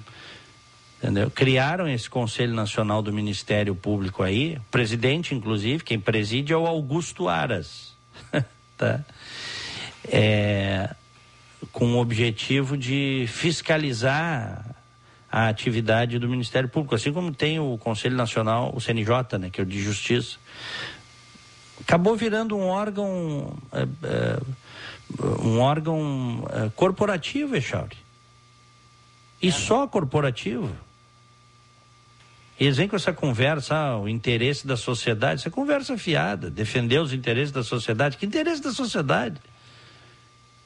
[1.01, 1.29] Entendeu?
[1.31, 6.67] Criaram esse Conselho Nacional do Ministério Público aí, o presidente, inclusive, quem preside é o
[6.67, 7.95] Augusto Aras.
[8.77, 9.01] tá?
[10.07, 10.95] É,
[11.71, 14.74] com o objetivo de fiscalizar
[15.35, 19.59] a atividade do Ministério Público, assim como tem o Conselho Nacional, o CNJ, né, que
[19.59, 20.37] é o de Justiça.
[21.81, 24.39] Acabou virando um órgão é, é,
[25.43, 27.97] um órgão uh, corporativo, Echauri.
[29.41, 30.73] E só corporativo.
[32.57, 37.01] E eles vêm com essa conversa, ah, o interesse da sociedade, essa conversa fiada, defender
[37.01, 38.15] os interesses da sociedade.
[38.15, 39.41] Que interesse da sociedade?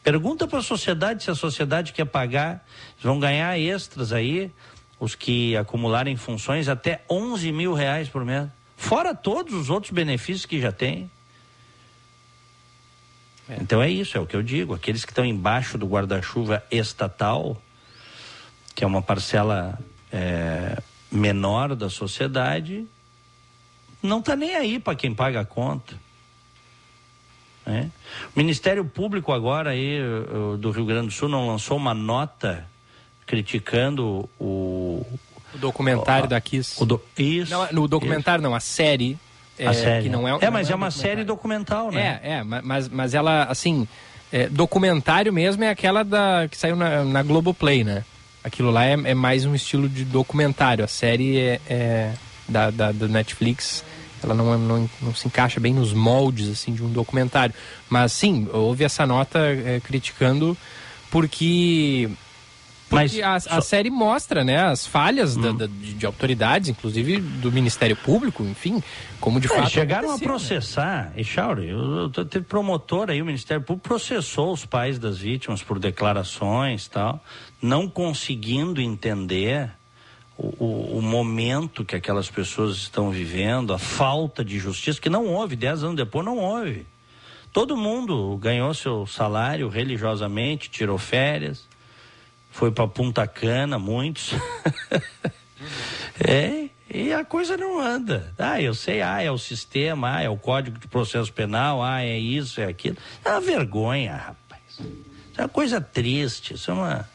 [0.03, 2.65] Pergunta para a sociedade se a sociedade quer pagar,
[3.01, 4.51] vão ganhar extras aí,
[4.99, 8.47] os que acumularem funções até 11 mil reais por mês.
[8.75, 11.12] Fora todos os outros benefícios que já tem.
[13.49, 13.57] É.
[13.62, 14.73] Então é isso, é o que eu digo.
[14.73, 17.62] Aqueles que estão embaixo do guarda-chuva estatal,
[18.73, 19.77] que é uma parcela
[20.12, 20.81] é,
[21.12, 22.88] menor da sociedade,
[24.01, 25.95] não está nem aí para quem paga a conta.
[27.69, 27.89] Né?
[28.36, 29.99] O Ministério Público agora aí
[30.60, 32.65] do Rio Grande do Sul não lançou uma nota
[33.29, 35.05] criticando o,
[35.53, 36.82] o documentário o, da Kiss.
[36.82, 37.51] O do, isso.
[37.51, 38.49] Não, no documentário isso.
[38.49, 39.17] não, a série.
[39.60, 40.03] A é, série.
[40.03, 42.19] Que não é, é mas é, é uma série documental, né?
[42.23, 43.88] É, é, mas, mas ela, assim,
[44.32, 48.03] é, documentário mesmo é aquela da que saiu na, na Globoplay, né?
[48.43, 50.84] Aquilo lá é, é mais um estilo de documentário.
[50.84, 52.13] A série é, é
[52.47, 53.84] da, da, da Netflix
[54.23, 57.53] ela não, não, não, se encaixa bem nos moldes assim de um documentário.
[57.89, 60.58] Mas sim, houve essa nota é, criticando
[61.10, 62.10] porque
[62.89, 65.41] porque Mas a, a série mostra, né, as falhas hum.
[65.41, 68.82] da, da, de, de, autoridades, inclusive do Ministério Público, enfim,
[69.19, 69.69] como de é, fato.
[69.69, 70.23] Chegaram a né?
[70.23, 71.69] processar, e Chauri,
[72.29, 77.23] teve promotor aí, o Ministério Público processou os pais das vítimas por declarações tal,
[77.62, 79.69] não conseguindo entender
[80.39, 85.58] o, o, momento que aquelas pessoas estão vivendo, a falta de justiça, que não houve,
[85.58, 86.86] dez anos depois não houve.
[87.52, 91.67] Todo mundo ganhou seu salário religiosamente, tirou férias,
[92.52, 94.34] foi para Punta Cana, muitos.
[96.25, 98.34] é, e a coisa não anda.
[98.38, 102.02] Ah, eu sei, ah, é o sistema, ah, é o Código de Processo Penal, ah,
[102.02, 102.95] é isso, é aquilo.
[103.25, 104.62] É uma vergonha, rapaz.
[104.69, 107.10] Isso é uma coisa triste, isso é uma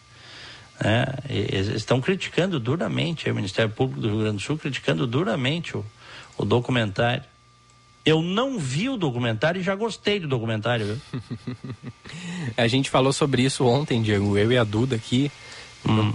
[0.81, 5.85] é, estão criticando duramente, o Ministério Público do Rio Grande do Sul criticando duramente o,
[6.37, 7.23] o documentário.
[8.05, 11.01] Eu não vi o documentário e já gostei do documentário.
[12.57, 15.31] a gente falou sobre isso ontem, Diego, eu e a Duda aqui.
[15.89, 16.13] Hum.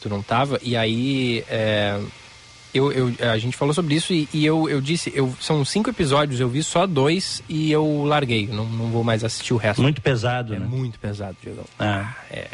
[0.00, 0.58] Tu não tava?
[0.62, 1.98] E aí é,
[2.74, 5.88] eu, eu, a gente falou sobre isso e, e, eu, eu disse, eu, são cinco
[5.88, 8.48] episódios, eu vi só dois e eu larguei.
[8.48, 9.80] Não, não vou mais assistir o resto.
[9.80, 10.66] Muito pesado, é né?
[10.66, 11.64] Muito pesado, Diego.
[11.78, 12.14] Ah.
[12.30, 12.48] É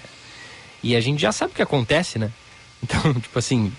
[0.82, 2.30] e a gente já sabe o que acontece, né?
[2.80, 3.72] Então, tipo assim.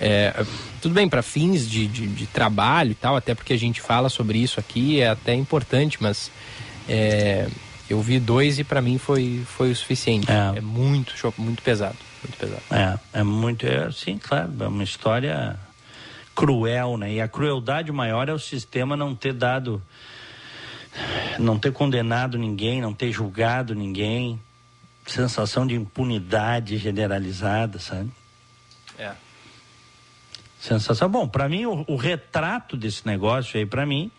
[0.00, 0.44] É,
[0.80, 4.08] tudo bem, para fins de, de, de, trabalho e tal, até porque a gente fala
[4.08, 6.30] sobre isso aqui, é até importante, mas
[6.88, 7.48] é,
[7.88, 10.30] eu vi dois e para mim foi, foi o suficiente.
[10.30, 11.96] É, é muito, muito pesado.
[12.22, 12.62] Muito pesado.
[12.70, 15.58] É, é muito, é, sim, claro, é uma história
[16.34, 17.14] cruel, né?
[17.14, 19.82] E a crueldade maior é o sistema não ter dado,
[21.38, 24.38] não ter condenado ninguém, não ter julgado ninguém,
[25.06, 28.10] sensação de impunidade generalizada, sabe?
[28.98, 29.14] É.
[30.60, 31.08] Sensação.
[31.08, 34.10] Bom, para mim, o, o, retrato desse negócio aí, para mim,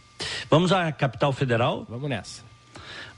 [0.50, 1.86] Vamos à capital federal?
[1.90, 2.53] Vamos nessa.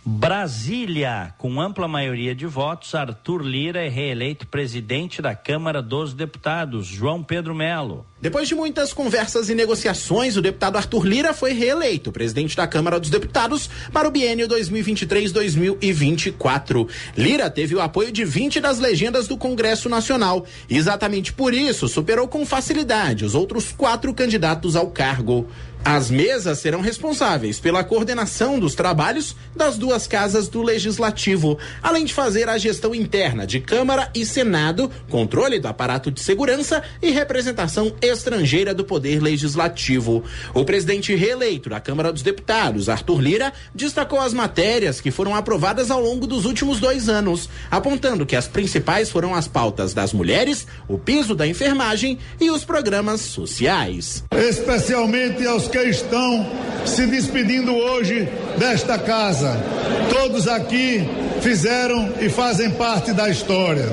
[0.07, 6.85] Brasília, com ampla maioria de votos, Arthur Lira é reeleito presidente da Câmara dos Deputados.
[6.85, 8.05] João Pedro Melo.
[8.21, 12.99] Depois de muitas conversas e negociações, o deputado Arthur Lira foi reeleito presidente da Câmara
[12.99, 16.87] dos Deputados para o biênio 2023-2024.
[17.17, 22.27] Lira teve o apoio de 20 das legendas do Congresso Nacional exatamente por isso superou
[22.27, 25.47] com facilidade os outros quatro candidatos ao cargo.
[25.85, 32.11] As mesas serão responsáveis pela coordenação dos trabalhos das duas casas do Legislativo, além de
[32.11, 37.93] fazer a gestão interna de Câmara e Senado, controle do aparato de segurança e representação
[38.01, 40.23] estrangeira do Poder Legislativo.
[40.55, 45.91] O presidente reeleito da Câmara dos Deputados, Arthur Lira, destacou as matérias que foram aprovadas
[45.91, 50.65] ao longo dos últimos dois anos, apontando que as principais foram as pautas das mulheres,
[50.87, 54.23] o piso da enfermagem e os programas sociais.
[54.31, 56.47] Especialmente aos que estão
[56.85, 59.61] se despedindo hoje desta casa.
[60.09, 61.05] Todos aqui
[61.41, 63.85] fizeram e fazem parte da história.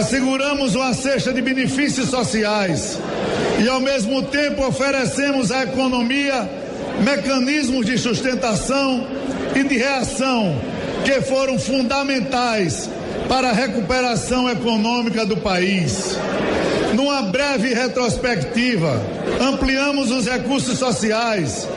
[0.00, 2.98] Asseguramos uma cesta de benefícios sociais
[3.62, 6.48] e, ao mesmo tempo, oferecemos à economia
[7.04, 9.06] mecanismos de sustentação
[9.54, 10.58] e de reação
[11.04, 12.88] que foram fundamentais
[13.28, 16.16] para a recuperação econômica do país.
[16.98, 19.00] Numa breve retrospectiva,
[19.40, 21.68] ampliamos os recursos sociais,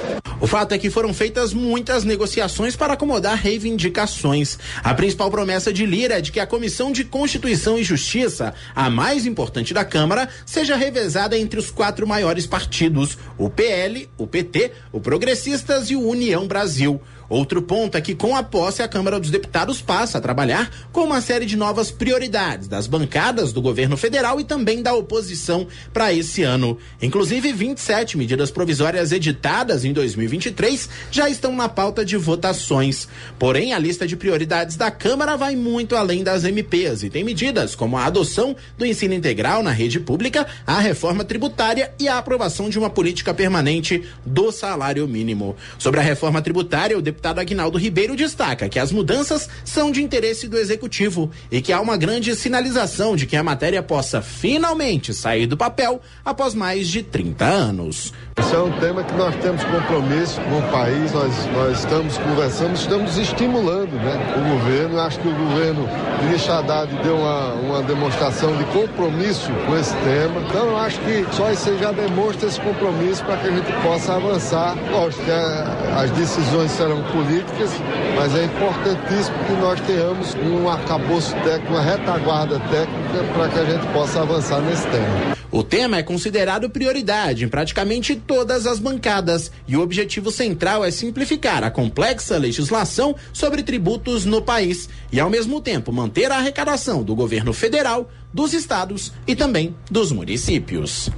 [0.42, 4.58] o fato é que foram feitas muitas negociações para acomodar reivindicações.
[4.84, 8.90] A principal promessa de Lira é de que a Comissão de Constituição e Justiça, a
[8.90, 14.72] mais importante da Câmara, seja revezada entre os quatro maiores partidos: o PL, o PT,
[14.92, 17.00] o Progressistas e o União Brasil.
[17.32, 21.06] Outro ponto é que, com a posse, a Câmara dos Deputados passa a trabalhar com
[21.06, 26.12] uma série de novas prioridades das bancadas do governo federal e também da oposição para
[26.12, 26.78] esse ano.
[27.02, 33.08] Inclusive, 27 medidas provisórias editadas em 2023 já estão na pauta de votações.
[33.40, 37.76] Porém, a lista de prioridades da Câmara vai muito além das MPs e tem medidas
[37.76, 42.70] como a adoção do ensino integral na rede pública, a reforma tributária e a aprovação
[42.70, 45.56] de uma política permanente do salário mínimo.
[45.80, 50.02] Sobre a reforma tributária, o deputado deputado Aguinaldo Ribeiro destaca que as mudanças são de
[50.02, 55.14] interesse do executivo e que há uma grande sinalização de que a matéria possa finalmente
[55.14, 58.12] sair do papel após mais de 30 anos.
[58.42, 62.74] Esse é um tema que nós temos compromisso com o país, nós, nós estamos conversando,
[62.74, 65.00] estamos estimulando né, o governo.
[65.00, 65.88] Acho que o governo
[66.28, 70.42] de Haddad deu uma, uma demonstração de compromisso com esse tema.
[70.50, 74.76] Então, acho que só isso já demonstra esse compromisso para que a gente possa avançar.
[74.90, 77.70] Lógico que as decisões serão políticas,
[78.18, 83.66] mas é importantíssimo que nós tenhamos um arcabouço técnico, uma retaguarda técnica para que a
[83.66, 85.41] gente possa avançar nesse tema.
[85.52, 90.90] O tema é considerado prioridade em praticamente todas as bancadas e o objetivo central é
[90.90, 97.04] simplificar a complexa legislação sobre tributos no país e, ao mesmo tempo, manter a arrecadação
[97.04, 101.10] do governo federal, dos estados e também dos municípios.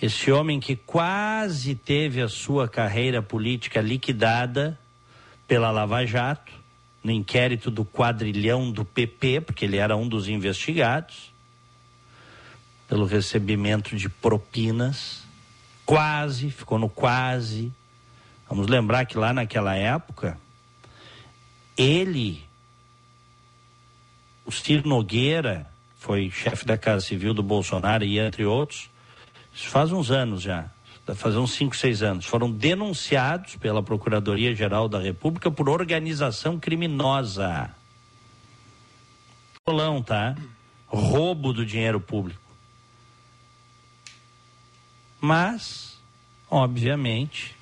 [0.00, 4.76] Esse homem que quase teve a sua carreira política liquidada
[5.46, 6.61] pela Lava Jato
[7.02, 11.32] no inquérito do quadrilhão do PP, porque ele era um dos investigados,
[12.88, 15.22] pelo recebimento de propinas,
[15.84, 17.72] quase, ficou no quase.
[18.48, 20.38] Vamos lembrar que lá naquela época,
[21.76, 22.44] ele,
[24.44, 25.66] o Ciro Nogueira,
[25.98, 28.90] foi chefe da Casa Civil do Bolsonaro e entre outros,
[29.54, 30.70] isso faz uns anos já,
[31.14, 37.74] fazer uns 5, 6 anos, foram denunciados pela Procuradoria-Geral da República por organização criminosa.
[39.66, 40.36] Rolão, tá?
[40.86, 42.40] Roubo do dinheiro público.
[45.20, 45.98] Mas,
[46.50, 47.56] obviamente,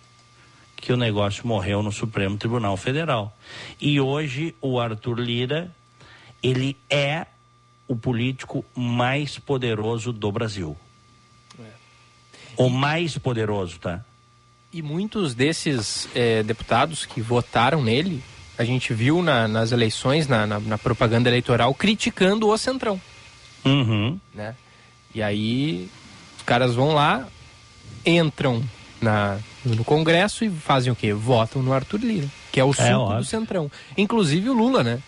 [0.76, 3.36] que o negócio morreu no Supremo Tribunal Federal.
[3.80, 5.74] E hoje o Arthur Lira,
[6.42, 7.26] ele é
[7.86, 10.76] o político mais poderoso do Brasil
[12.57, 14.05] o mais poderoso, tá?
[14.72, 18.22] E muitos desses é, deputados que votaram nele,
[18.57, 23.01] a gente viu na, nas eleições, na, na, na, propaganda eleitoral, criticando o Centrão.
[23.64, 24.18] Uhum.
[24.32, 24.55] Né?
[25.14, 25.90] E aí
[26.36, 27.26] os caras vão lá,
[28.07, 28.62] entram
[29.01, 31.12] na, no Congresso e fazem o quê?
[31.12, 33.18] Votam no Arthur Lira, que é o suco óbvio.
[33.18, 33.70] do Centrão.
[33.96, 35.01] Inclusive o Lula, né?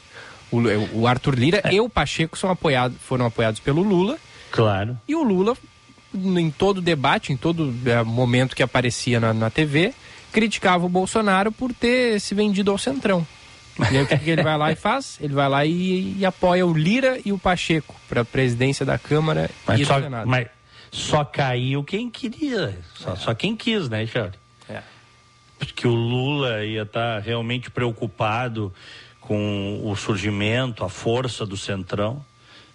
[0.50, 0.58] O,
[1.00, 4.18] o Arthur Lira e o Pacheco são apoiados, foram apoiados pelo Lula.
[4.50, 4.98] Claro.
[5.06, 5.56] E o Lula,
[6.14, 9.94] em todo debate, em todo eh, momento que aparecia na, na TV,
[10.32, 13.26] criticava o Bolsonaro por ter se vendido ao Centrão.
[13.78, 15.18] E aí o que, que ele vai lá e faz?
[15.20, 18.98] Ele vai lá e, e apoia o Lira e o Pacheco para a presidência da
[18.98, 20.28] Câmara e Mas do só, Senado.
[20.28, 20.48] mas
[20.90, 22.78] só caiu quem queria.
[22.94, 24.38] Só, só quem quis, né, Charlie?
[24.68, 24.82] É.
[25.58, 28.72] Porque o Lula ia estar realmente preocupado
[29.20, 32.24] com o surgimento, a força do Centrão.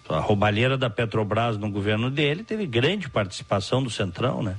[0.08, 4.56] A roubalheira da Petrobras no governo dele teve grande participação do Centrão, né?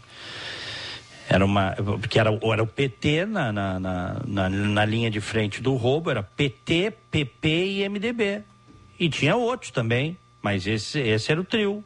[1.30, 1.76] Era uma.
[1.76, 6.24] Porque era, era o PT na, na, na, na, linha de frente do roubo, era
[6.24, 8.42] PT, PP e MDB.
[9.00, 11.84] E tinha outros também, mas esse, esse era o trio.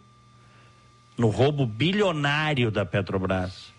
[1.17, 3.72] No roubo bilionário da Petrobras.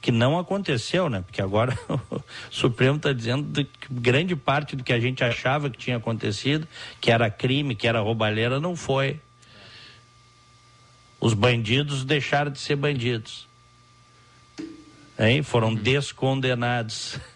[0.00, 1.22] Que não aconteceu, né?
[1.22, 1.78] Porque agora
[2.10, 6.66] o Supremo está dizendo que grande parte do que a gente achava que tinha acontecido,
[7.00, 9.20] que era crime, que era roubalheira, não foi.
[11.20, 13.46] Os bandidos deixaram de ser bandidos.
[15.18, 15.42] Hein?
[15.42, 17.18] Foram descondenados.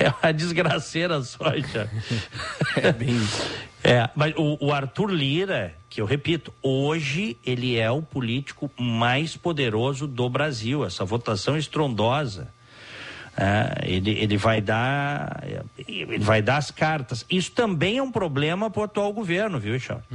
[0.00, 1.86] É uma desgraceira só, já.
[2.82, 3.48] É bem isso.
[3.84, 9.36] É, mas o, o Arthur Lira, que eu repito, hoje ele é o político mais
[9.36, 10.86] poderoso do Brasil.
[10.86, 12.50] Essa votação estrondosa.
[13.36, 15.44] É, ele, ele vai dar
[15.86, 17.26] ele vai dar as cartas.
[17.30, 20.06] Isso também é um problema para o atual governo, viu, Charles?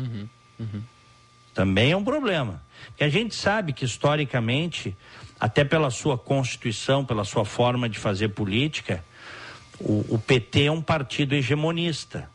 [1.53, 2.59] Também é um problema.
[2.87, 4.97] Porque a gente sabe que historicamente,
[5.39, 9.05] até pela sua constituição, pela sua forma de fazer política,
[9.79, 12.27] o, o PT é um partido hegemonista.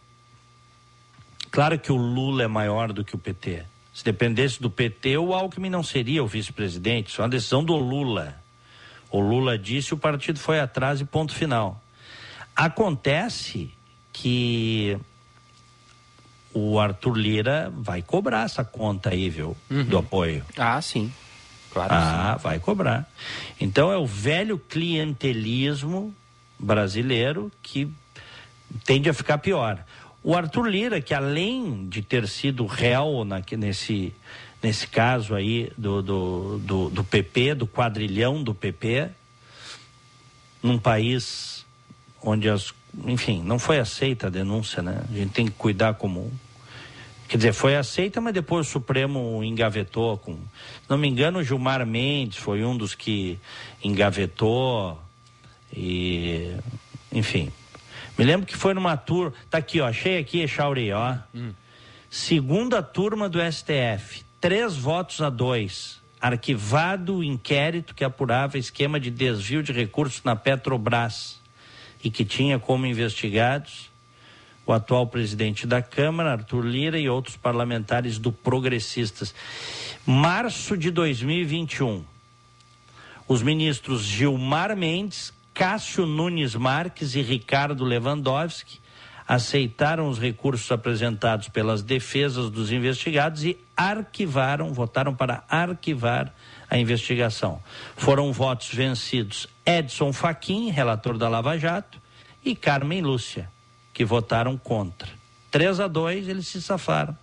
[1.52, 3.62] Claro que o Lula é maior do que o PT.
[3.94, 7.10] Se dependesse do PT, o Alckmin não seria o vice-presidente.
[7.10, 8.34] Isso é uma decisão do Lula.
[9.10, 11.80] O Lula disse, o partido foi atrás e ponto final.
[12.56, 13.70] Acontece
[14.12, 14.96] que
[16.54, 19.54] o Arthur Lira vai cobrar essa conta aí, viu?
[19.68, 20.42] Do apoio.
[20.56, 21.12] Ah, sim.
[21.70, 23.06] Claro Ah, vai cobrar.
[23.60, 26.14] Então é o velho clientelismo
[26.58, 27.90] brasileiro que
[28.84, 29.84] tende a ficar pior.
[30.24, 34.14] O Arthur Lira, que além de ter sido réu na, nesse,
[34.62, 39.10] nesse caso aí do, do, do, do PP, do quadrilhão do PP,
[40.62, 41.66] num país
[42.22, 42.72] onde as.
[43.06, 45.02] Enfim, não foi aceita a denúncia, né?
[45.10, 46.32] A gente tem que cuidar como.
[47.26, 50.36] Quer dizer, foi aceita, mas depois o Supremo engavetou com.
[50.88, 53.40] Não me engano, Gilmar Mendes foi um dos que
[53.82, 55.00] engavetou.
[55.74, 56.54] E.
[57.10, 57.50] Enfim.
[58.18, 59.32] Me lembro que foi numa turma.
[59.50, 59.86] Tá aqui, ó.
[59.86, 61.16] Achei aqui, Chauri, ó.
[62.10, 64.24] Segunda turma do STF.
[64.40, 66.00] Três votos a dois.
[66.20, 71.40] Arquivado o inquérito que apurava esquema de desvio de recursos na Petrobras
[72.04, 73.90] e que tinha como investigados
[74.64, 79.34] o atual presidente da Câmara, Arthur Lira, e outros parlamentares do Progressistas.
[80.06, 82.04] Março de 2021.
[83.26, 88.80] Os ministros Gilmar Mendes, Cássio Nunes Marques e Ricardo Lewandowski
[89.26, 96.32] aceitaram os recursos apresentados pelas defesas dos investigados e arquivaram, votaram para arquivar
[96.68, 97.62] a investigação.
[97.96, 102.00] Foram votos vencidos Edson Fachin, relator da Lava Jato,
[102.44, 103.48] e Carmen Lúcia,
[103.92, 105.08] que votaram contra.
[105.50, 107.16] 3 a 2 eles se safaram.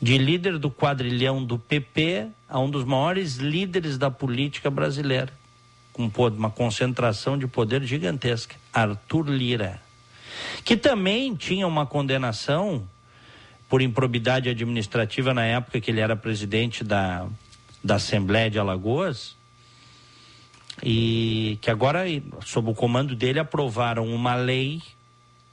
[0.00, 5.32] De líder do quadrilhão do PP a um dos maiores líderes da política brasileira,
[5.92, 9.80] com uma concentração de poder gigantesca, Arthur Lira,
[10.64, 12.86] que também tinha uma condenação
[13.68, 17.26] por improbidade administrativa na época que ele era presidente da,
[17.82, 19.36] da Assembleia de Alagoas,
[20.82, 22.04] e que agora,
[22.44, 24.82] sob o comando dele, aprovaram uma lei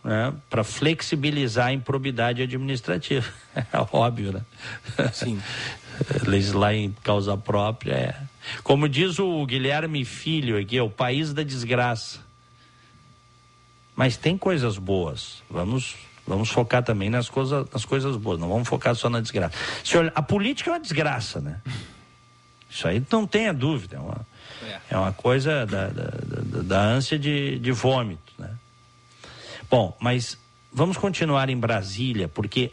[0.03, 3.27] né, para flexibilizar a improbidade administrativa.
[3.73, 4.41] É óbvio, né?
[5.11, 5.41] Sim.
[6.25, 8.28] Legislar em causa própria é.
[8.63, 12.19] Como diz o Guilherme Filho aqui, é o país da desgraça.
[13.95, 15.43] Mas tem coisas boas.
[15.49, 18.39] Vamos, vamos focar também nas coisas, nas coisas boas.
[18.39, 19.55] Não vamos focar só na desgraça.
[19.83, 21.61] Se olha, a política é uma desgraça, né?
[22.69, 23.97] Isso aí não tenha dúvida.
[23.97, 24.27] É uma,
[24.89, 28.51] é uma coisa da, da, da, da ânsia de, de vômito, né?
[29.69, 30.37] Bom, mas
[30.71, 32.71] vamos continuar em Brasília, porque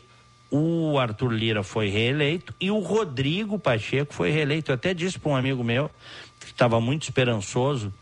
[0.51, 4.71] o Arthur Lira foi reeleito e o Rodrigo Pacheco foi reeleito.
[4.71, 5.91] Eu até disse para um amigo meu
[6.41, 7.93] que estava muito esperançoso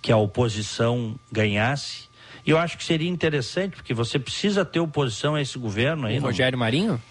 [0.00, 2.08] que a oposição ganhasse.
[2.46, 6.18] E eu acho que seria interessante, porque você precisa ter oposição a esse governo aí.
[6.18, 7.02] O não- Rogério Marinho?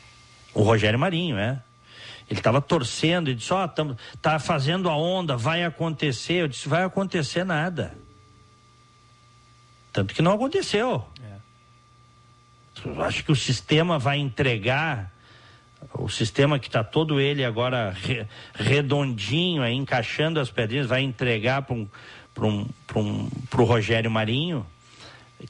[0.54, 1.62] O Rogério Marinho, é.
[2.30, 6.42] Ele estava torcendo e disse: Ó, oh, tá fazendo a onda, vai acontecer.
[6.42, 7.96] Eu disse: vai acontecer nada.
[9.94, 11.06] Tanto que não aconteceu.
[13.00, 15.12] Acho que o sistema vai entregar,
[15.94, 21.62] o sistema que está todo ele agora re, redondinho, aí, encaixando as pedrinhas, vai entregar
[21.62, 21.88] para um,
[22.40, 24.66] um, um, o Rogério Marinho,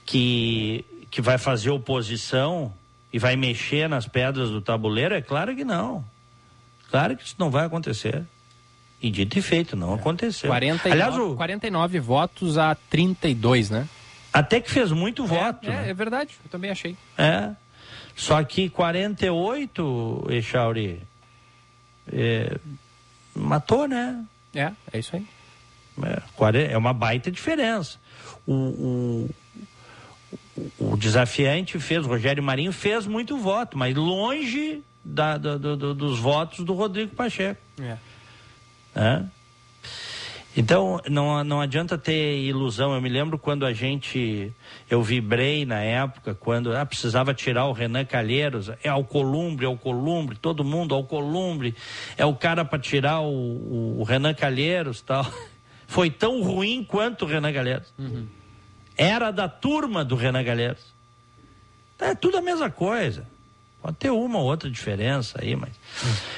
[0.06, 2.74] que, que vai fazer oposição
[3.12, 5.16] e vai mexer nas pedras do tabuleiro?
[5.16, 6.04] É claro que não.
[6.90, 8.24] Claro que isso não vai acontecer.
[9.02, 9.96] E dito e feito, não é.
[9.96, 10.50] aconteceu.
[10.50, 11.36] 49, Aliás, o...
[11.36, 13.88] 49 votos a 32, né?
[14.38, 15.68] Até que fez muito é, voto.
[15.68, 15.90] É, né?
[15.90, 16.96] é verdade, eu também achei.
[17.18, 17.56] É.
[18.16, 21.02] Só que 48, Echauri,
[22.12, 22.56] é,
[23.36, 24.24] matou, né?
[24.54, 25.26] É, é isso aí.
[26.04, 27.98] É, é uma baita diferença.
[28.46, 29.30] O, o,
[30.78, 36.20] o desafiante fez, o Rogério Marinho fez muito voto, mas longe da, do, do, dos
[36.20, 37.60] votos do Rodrigo Pacheco.
[37.82, 37.98] É.
[38.96, 39.24] é.
[40.58, 42.96] Então, não, não adianta ter ilusão.
[42.96, 44.52] Eu me lembro quando a gente.
[44.90, 48.72] Eu vibrei na época, quando ah, precisava tirar o Renan Calheiros.
[48.84, 51.76] É Alcolumbre, Alcolumbre, todo mundo, Alcolumbre.
[52.18, 55.32] É o cara para tirar o, o, o, Renan Calheiros tal.
[55.86, 57.94] Foi tão ruim quanto o Renan Calheiros.
[57.96, 58.28] Uhum.
[58.98, 60.92] Era da turma do Renan Calheiros.
[62.00, 63.28] É tudo a mesma coisa.
[63.88, 65.70] Pode ter uma ou outra diferença aí, mas.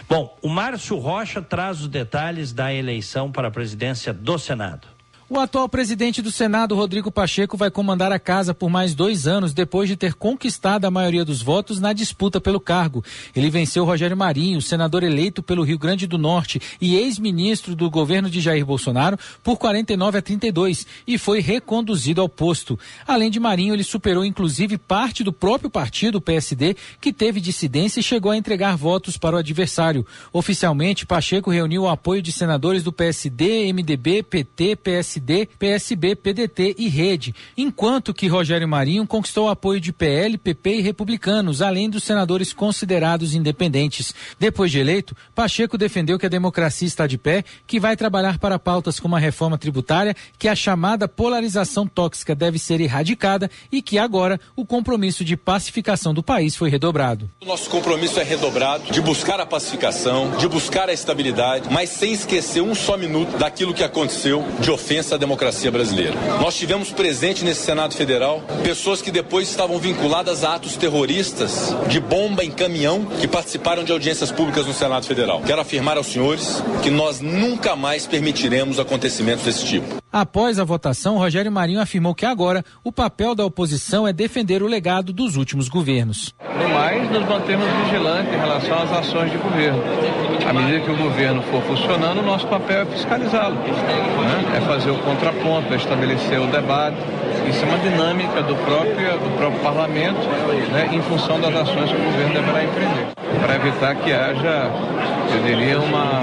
[0.07, 4.87] Bom, o Márcio Rocha traz os detalhes da eleição para a presidência do Senado.
[5.31, 9.53] O atual presidente do Senado, Rodrigo Pacheco, vai comandar a casa por mais dois anos
[9.53, 13.05] depois de ter conquistado a maioria dos votos na disputa pelo cargo.
[13.35, 18.27] Ele venceu Rogério Marinho, senador eleito pelo Rio Grande do Norte e ex-ministro do governo
[18.27, 22.79] de Jair Bolsonaro, por 49 a 32 e foi reconduzido ao posto.
[23.07, 27.99] Além de Marinho, ele superou inclusive parte do próprio partido, o PSD, que teve dissidência
[27.99, 30.03] e chegou a entregar votos para o adversário.
[30.33, 36.75] Oficialmente, Pacheco reuniu o apoio de senadores do PSD, MDB, PT, PSD PSD, PSB, PDT
[36.77, 41.89] e Rede, enquanto que Rogério Marinho conquistou o apoio de PL, PP e republicanos, além
[41.89, 44.13] dos senadores considerados independentes.
[44.39, 48.57] Depois de eleito, Pacheco defendeu que a democracia está de pé, que vai trabalhar para
[48.57, 53.97] pautas como a reforma tributária, que a chamada polarização tóxica deve ser erradicada e que
[53.97, 57.29] agora o compromisso de pacificação do país foi redobrado.
[57.41, 62.13] O nosso compromisso é redobrado de buscar a pacificação, de buscar a estabilidade, mas sem
[62.13, 66.13] esquecer um só minuto daquilo que aconteceu de ofensa essa democracia brasileira.
[66.39, 71.99] Nós tivemos presente nesse Senado Federal pessoas que depois estavam vinculadas a atos terroristas de
[71.99, 75.41] bomba em caminhão que participaram de audiências públicas no Senado Federal.
[75.41, 79.99] Quero afirmar aos senhores que nós nunca mais permitiremos acontecimentos desse tipo.
[80.11, 84.67] Após a votação, Rogério Marinho afirmou que agora o papel da oposição é defender o
[84.67, 86.33] legado dos últimos governos.
[86.41, 89.81] No mais, nos mantemos vigilantes em relação às ações de governo.
[90.47, 94.57] À medida que o governo for funcionando, o nosso papel é fiscalizá-lo, né?
[94.57, 96.97] é fazer o contraponto, é estabelecer o debate.
[97.49, 100.19] Isso é uma dinâmica do próprio, do próprio parlamento,
[100.71, 100.89] né?
[100.91, 103.07] em função das ações que o governo deverá empreender,
[103.41, 104.71] para evitar que haja,
[105.33, 106.21] eu diria, uma,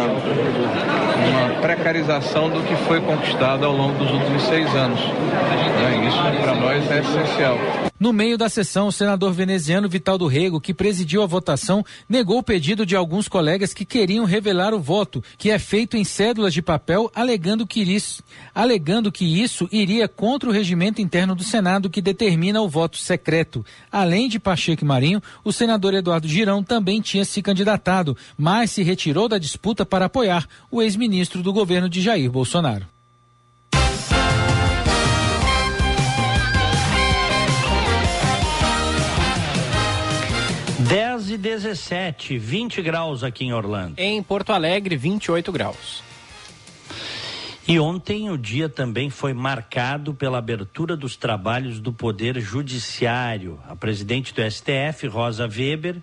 [1.27, 5.01] uma precarização do que foi conquistado ao longo dos últimos seis anos.
[5.01, 6.07] Né?
[6.07, 7.59] Isso, para nós, é essencial.
[7.99, 12.39] No meio da sessão, o senador veneziano Vital do Rego, que presidiu a votação, negou
[12.39, 16.53] o pedido de alguns colegas que queriam revelar o voto, que é feito em cédulas
[16.53, 18.23] de papel, alegando que isso,
[18.55, 23.65] alegando que isso iria contra o regimento interno do Senado que determina o voto secreto.
[23.91, 28.83] Além de Pacheco e Marinho, o senador Eduardo Girão também tinha se candidatado, mas se
[28.83, 32.87] retirou da disputa para apoiar o ex-ministro do governo de Jair Bolsonaro.
[40.89, 43.95] 10 e 17, 20 graus aqui em Orlando.
[43.97, 46.05] Em Porto Alegre, 28 graus.
[47.69, 53.59] E ontem o dia também foi marcado pela abertura dos trabalhos do Poder Judiciário.
[53.69, 55.97] A presidente do STF, Rosa Weber,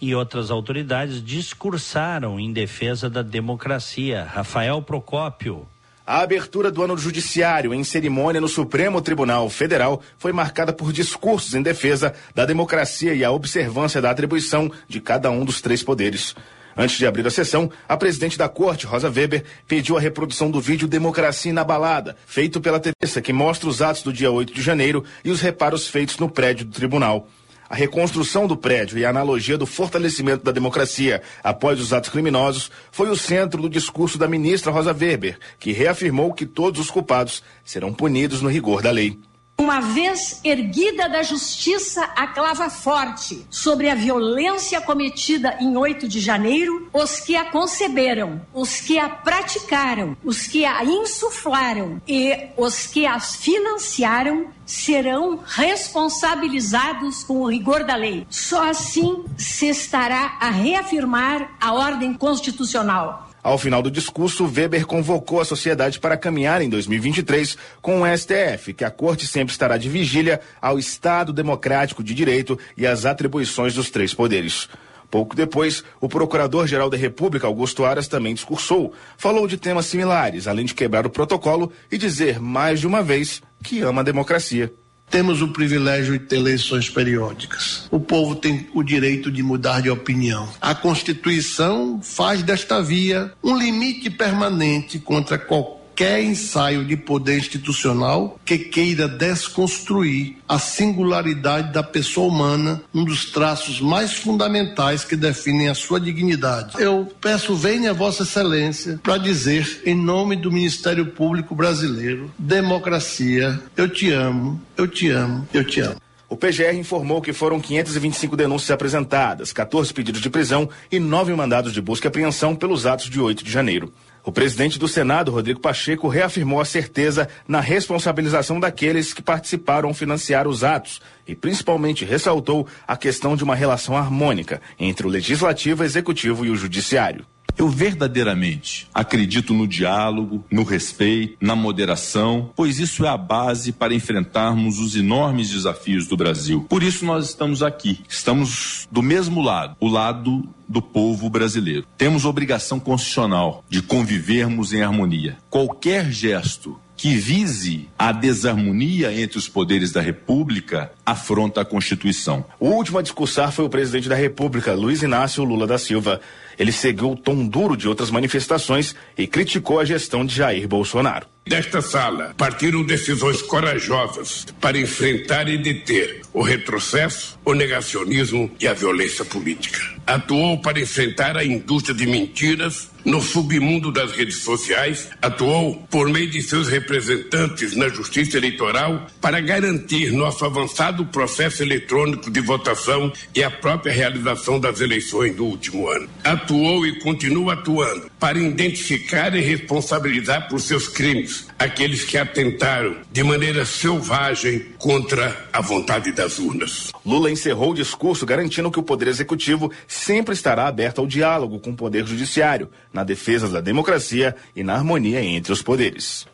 [0.00, 4.24] e outras autoridades discursaram em defesa da democracia.
[4.24, 5.68] Rafael Procópio.
[6.06, 11.54] A abertura do ano judiciário em cerimônia no Supremo Tribunal Federal foi marcada por discursos
[11.54, 16.34] em defesa da democracia e a observância da atribuição de cada um dos três poderes.
[16.76, 20.60] Antes de abrir a sessão, a presidente da corte, Rosa Weber, pediu a reprodução do
[20.60, 25.04] vídeo Democracia Inabalada, feito pela Teresa, que mostra os atos do dia 8 de janeiro
[25.24, 27.28] e os reparos feitos no prédio do tribunal.
[27.68, 32.68] A reconstrução do prédio e a analogia do fortalecimento da democracia após os atos criminosos
[32.90, 37.44] foi o centro do discurso da ministra Rosa Weber, que reafirmou que todos os culpados
[37.64, 39.16] serão punidos no rigor da lei.
[39.60, 46.18] Uma vez erguida da justiça a clava forte sobre a violência cometida em 8 de
[46.18, 52.86] janeiro, os que a conceberam, os que a praticaram, os que a insuflaram e os
[52.86, 58.26] que as financiaram serão responsabilizados com o rigor da lei.
[58.30, 63.29] Só assim se estará a reafirmar a ordem constitucional.
[63.42, 68.74] Ao final do discurso, Weber convocou a sociedade para caminhar em 2023 com o STF,
[68.74, 73.72] que a corte sempre estará de vigília ao Estado democrático de direito e às atribuições
[73.72, 74.68] dos três poderes.
[75.10, 78.92] Pouco depois, o Procurador-Geral da República, Augusto Aras, também discursou.
[79.16, 83.42] Falou de temas similares, além de quebrar o protocolo e dizer mais de uma vez
[83.62, 84.72] que ama a democracia.
[85.10, 87.88] Temos o privilégio de ter eleições periódicas.
[87.90, 90.48] O povo tem o direito de mudar de opinião.
[90.60, 98.40] A Constituição faz desta via um limite permanente contra qualquer qualquer ensaio de poder institucional
[98.42, 105.68] que queira desconstruir a singularidade da pessoa humana, um dos traços mais fundamentais que definem
[105.68, 106.80] a sua dignidade.
[106.80, 113.86] Eu peço venha Vossa Excelência para dizer, em nome do Ministério Público Brasileiro, democracia, eu
[113.86, 115.96] te amo, eu te amo, eu te amo.
[116.30, 121.72] O PGR informou que foram 525 denúncias apresentadas, 14 pedidos de prisão e nove mandados
[121.72, 123.92] de busca e apreensão pelos atos de 8 de janeiro.
[124.22, 130.46] O presidente do Senado, Rodrigo Pacheco, reafirmou a certeza na responsabilização daqueles que participaram financiar
[130.46, 131.00] os atos
[131.30, 136.56] e principalmente ressaltou a questão de uma relação harmônica entre o legislativo, executivo e o
[136.56, 137.24] judiciário.
[137.56, 143.92] Eu verdadeiramente acredito no diálogo, no respeito, na moderação, pois isso é a base para
[143.92, 146.64] enfrentarmos os enormes desafios do Brasil.
[146.68, 148.00] Por isso nós estamos aqui.
[148.08, 151.84] Estamos do mesmo lado, o lado do povo brasileiro.
[151.98, 155.36] Temos obrigação constitucional de convivermos em harmonia.
[155.50, 162.44] Qualquer gesto que vise a desarmonia entre os poderes da República afronta a Constituição.
[162.60, 166.20] O último a discursar foi o presidente da República, Luiz Inácio Lula da Silva.
[166.58, 171.26] Ele seguiu o tom duro de outras manifestações e criticou a gestão de Jair Bolsonaro.
[171.50, 178.72] Desta sala partiram decisões corajosas para enfrentar e deter o retrocesso, o negacionismo e a
[178.72, 179.80] violência política.
[180.06, 186.28] Atuou para enfrentar a indústria de mentiras no submundo das redes sociais, atuou por meio
[186.30, 193.42] de seus representantes na Justiça Eleitoral para garantir nosso avançado processo eletrônico de votação e
[193.42, 196.08] a própria realização das eleições do último ano.
[196.22, 203.22] Atuou e continua atuando para identificar e responsabilizar por seus crimes aqueles que atentaram de
[203.22, 206.92] maneira selvagem contra a vontade das urnas.
[207.04, 211.70] Lula encerrou o discurso garantindo que o Poder Executivo sempre estará aberto ao diálogo com
[211.70, 216.26] o Poder Judiciário, na defesa da democracia e na harmonia entre os poderes.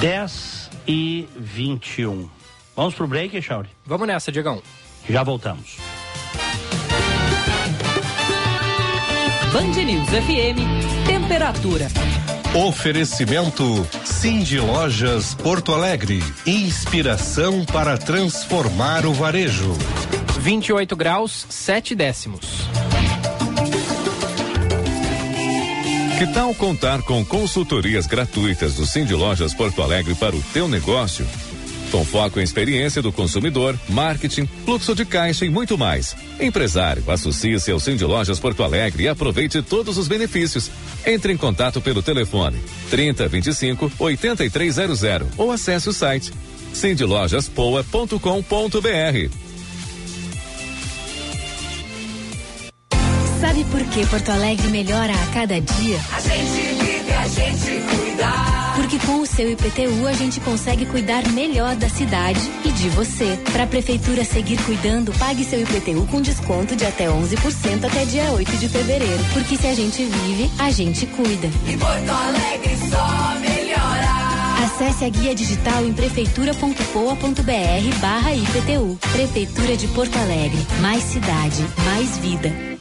[0.00, 2.28] Dez e vinte e um.
[2.76, 3.68] Vamos pro break, Chauri?
[3.86, 4.62] Vamos nessa, Diegão.
[5.08, 5.78] Já voltamos.
[9.54, 11.86] Band News FM, temperatura.
[12.66, 16.20] Oferecimento Cindy Lojas Porto Alegre.
[16.44, 19.72] Inspiração para transformar o varejo.
[20.40, 22.68] 28 graus, 7 décimos.
[26.18, 31.24] Que tal contar com consultorias gratuitas do Cindy Lojas Porto Alegre para o teu negócio?
[31.94, 36.16] Com foco em experiência do consumidor, marketing, fluxo de caixa e muito mais.
[36.40, 40.72] Empresário, associe-se ao Cindy Lojas Porto Alegre e aproveite todos os benefícios.
[41.06, 42.58] Entre em contato pelo telefone
[42.90, 45.02] 3025 8300
[45.38, 46.32] ou acesse o site
[46.72, 48.18] cindylojaspoa.com.br.
[53.40, 56.00] Sabe por que Porto Alegre melhora a cada dia?
[56.12, 58.53] A gente vive, a gente cuida.
[58.94, 63.36] Porque com o seu IPTU a gente consegue cuidar melhor da cidade e de você.
[63.52, 68.30] Para a prefeitura seguir cuidando, pague seu IPTU com desconto de até 11% até dia
[68.30, 69.24] 8 de fevereiro.
[69.32, 71.48] Porque se a gente vive, a gente cuida.
[71.66, 74.14] E Porto Alegre só melhora.
[74.64, 78.96] Acesse a guia digital em prefeitura.poa.br barra IPTU.
[79.12, 80.64] Prefeitura de Porto Alegre.
[80.80, 82.73] Mais cidade, mais vida.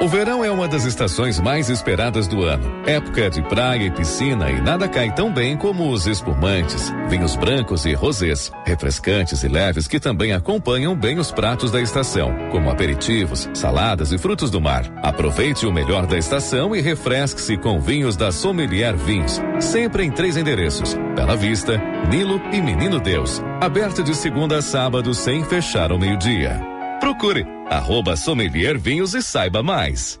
[0.00, 2.82] O verão é uma das estações mais esperadas do ano.
[2.86, 7.84] Época de praia e piscina e nada cai tão bem como os espumantes, vinhos brancos
[7.84, 13.50] e rosés, refrescantes e leves que também acompanham bem os pratos da estação, como aperitivos,
[13.52, 14.84] saladas e frutos do mar.
[15.02, 20.36] Aproveite o melhor da estação e refresque-se com vinhos da Sommelier Vinhos, sempre em três
[20.36, 21.76] endereços: Bela Vista,
[22.08, 23.42] Nilo e Menino Deus.
[23.60, 26.77] Aberto de segunda a sábado sem fechar ao meio-dia.
[27.08, 30.20] Procure arroba Sommelier Vinhos e saiba mais.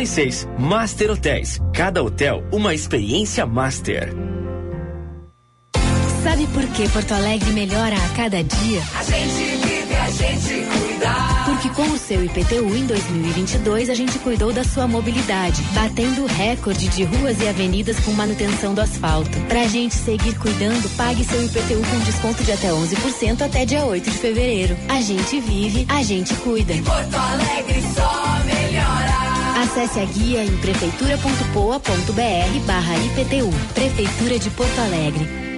[0.01, 0.47] 2766.
[0.57, 1.59] Master Hotéis.
[1.73, 4.13] Cada hotel uma experiência master.
[6.23, 8.81] Sabe por que Porto Alegre melhora a cada dia?
[8.95, 11.31] A gente vive, a gente cuida.
[11.45, 16.27] Porque com o seu IPTU em 2022 a gente cuidou da sua mobilidade, batendo o
[16.27, 19.31] recorde de ruas e avenidas com manutenção do asfalto.
[19.47, 24.09] Pra gente seguir cuidando, pague seu IPTU com desconto de até 11% até dia 8
[24.09, 24.77] de fevereiro.
[24.89, 26.75] A gente vive, a gente cuida.
[26.85, 29.20] Porto Alegre só melhora.
[29.61, 33.51] Acesse a guia em prefeitura.poa.br barra IPTU.
[33.75, 35.50] Prefeitura de Porto Alegre.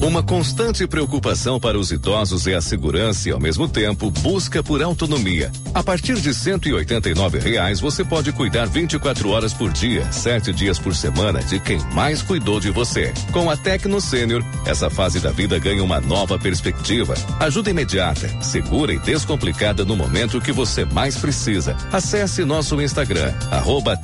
[0.00, 4.82] Uma constante preocupação para os idosos é a segurança e, ao mesmo tempo, busca por
[4.82, 5.52] autonomia.
[5.74, 10.96] A partir de 189 reais, você pode cuidar 24 horas por dia, sete dias por
[10.96, 13.12] semana, de quem mais cuidou de você.
[13.30, 17.12] Com a Tecno Sênior, essa fase da vida ganha uma nova perspectiva.
[17.38, 21.76] Ajuda imediata, segura e descomplicada no momento que você mais precisa.
[21.92, 24.00] Acesse nosso Instagram, arroba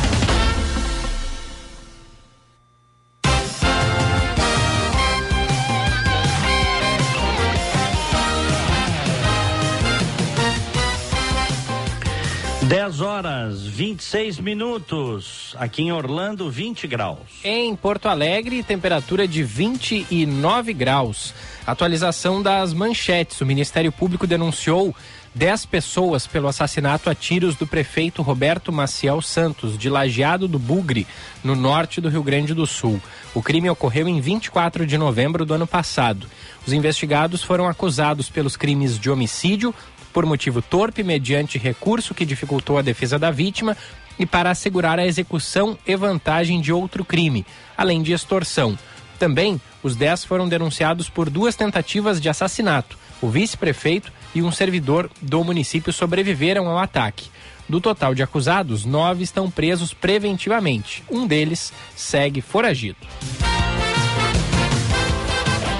[12.68, 15.54] Dez horas 26 minutos.
[15.58, 17.18] Aqui em Orlando, 20 graus.
[17.44, 21.34] Em Porto Alegre, temperatura de 29 graus.
[21.66, 23.38] Atualização das manchetes.
[23.42, 24.96] O Ministério Público denunciou
[25.34, 31.06] 10 pessoas pelo assassinato a tiros do prefeito Roberto Maciel Santos, de Lajeado do Bugre,
[31.42, 33.00] no norte do Rio Grande do Sul.
[33.34, 36.28] O crime ocorreu em 24 de novembro do ano passado.
[36.64, 39.74] Os investigados foram acusados pelos crimes de homicídio,
[40.14, 43.76] por motivo torpe mediante recurso que dificultou a defesa da vítima
[44.16, 47.44] e para assegurar a execução e vantagem de outro crime,
[47.76, 48.78] além de extorsão.
[49.18, 52.96] Também, os 10 foram denunciados por duas tentativas de assassinato.
[53.20, 57.28] O vice-prefeito e um servidor do município sobreviveram ao ataque.
[57.68, 61.02] Do total de acusados, nove estão presos preventivamente.
[61.10, 62.98] Um deles segue foragido.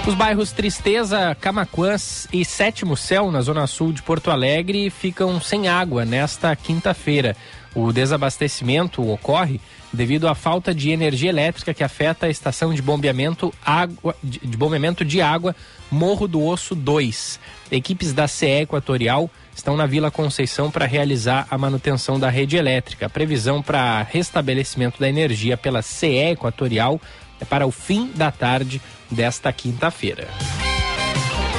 [0.06, 5.66] Os bairros Tristeza, Camaquãs e Sétimo Céu, na zona sul de Porto Alegre, ficam sem
[5.66, 7.34] água nesta quinta-feira.
[7.74, 9.58] O desabastecimento ocorre
[9.90, 15.06] devido à falta de energia elétrica que afeta a estação de bombeamento, água, de bombeamento
[15.06, 15.56] de água
[15.90, 17.40] Morro do Osso 2.
[17.72, 23.06] Equipes da CE Equatorial estão na Vila Conceição para realizar a manutenção da rede elétrica.
[23.06, 27.00] A previsão para restabelecimento da energia pela CE Equatorial
[27.40, 28.80] é para o fim da tarde
[29.10, 30.28] desta quinta-feira.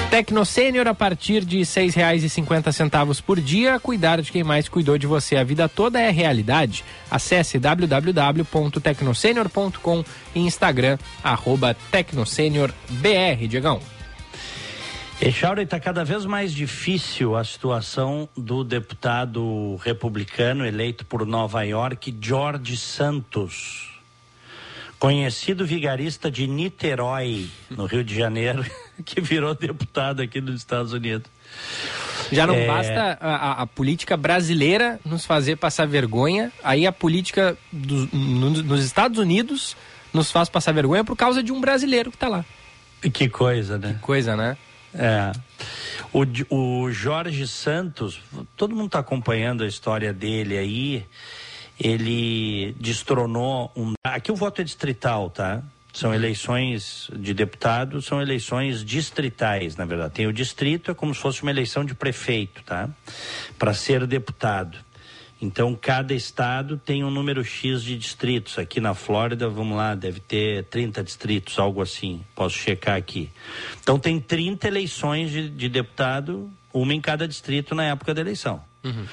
[0.10, 3.78] Tecnosênior a partir de R$ 6,50 por dia.
[3.80, 6.86] Cuidar de quem mais cuidou de você a vida toda é realidade.
[7.12, 13.82] Acesse www.tecnosenior.com e Instagram, arroba tecnosenior.br, Diegão.
[15.22, 22.16] Echauri, está cada vez mais difícil a situação do deputado republicano eleito por Nova York,
[22.22, 23.95] George Santos.
[25.00, 28.66] Conhecido vigarista de Niterói, no Rio de Janeiro,
[29.06, 31.30] que virou deputado aqui nos Estados Unidos.
[32.32, 37.58] Já não É, basta a, a- política brasileira nos fazer passar vergonha, aí a política
[37.72, 39.76] dos- no- nos Estados Unidos
[40.14, 42.44] nos faz passar vergonha por causa de um brasileiro que está lá.
[43.14, 43.94] Que coisa, né?
[43.94, 44.58] Que coisa, né?
[44.94, 45.32] É.
[46.14, 46.26] O,
[46.86, 48.20] o Jorge Santos,
[48.56, 51.06] todo mundo está acompanhando a história dele aí.
[51.80, 53.94] Ele destronou um.
[54.04, 55.62] Aqui o voto é distrital, tá?
[55.94, 60.14] São eleições de deputado, são eleições distritais, na verdade.
[60.14, 62.90] Tem o distrito, é como se fosse uma eleição de prefeito, tá?
[63.58, 64.78] Para ser deputado.
[65.42, 68.58] Então, cada estado tem um número X de distritos.
[68.58, 72.24] Aqui na Flórida, vamos lá, deve ter 30 distritos, algo assim.
[72.34, 73.30] Posso checar aqui.
[73.82, 78.62] Então, tem 30 eleições de, de deputado, uma em cada distrito na época da eleição.
[78.84, 79.06] Uhum.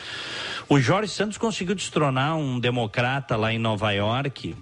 [0.72, 4.56] O Jorge Santos conseguiu destronar um democrata lá em Nova York,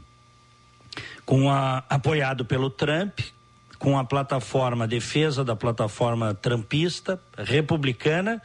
[1.24, 3.20] com a, apoiado pelo Trump,
[3.78, 8.42] com a plataforma defesa da plataforma trumpista, republicana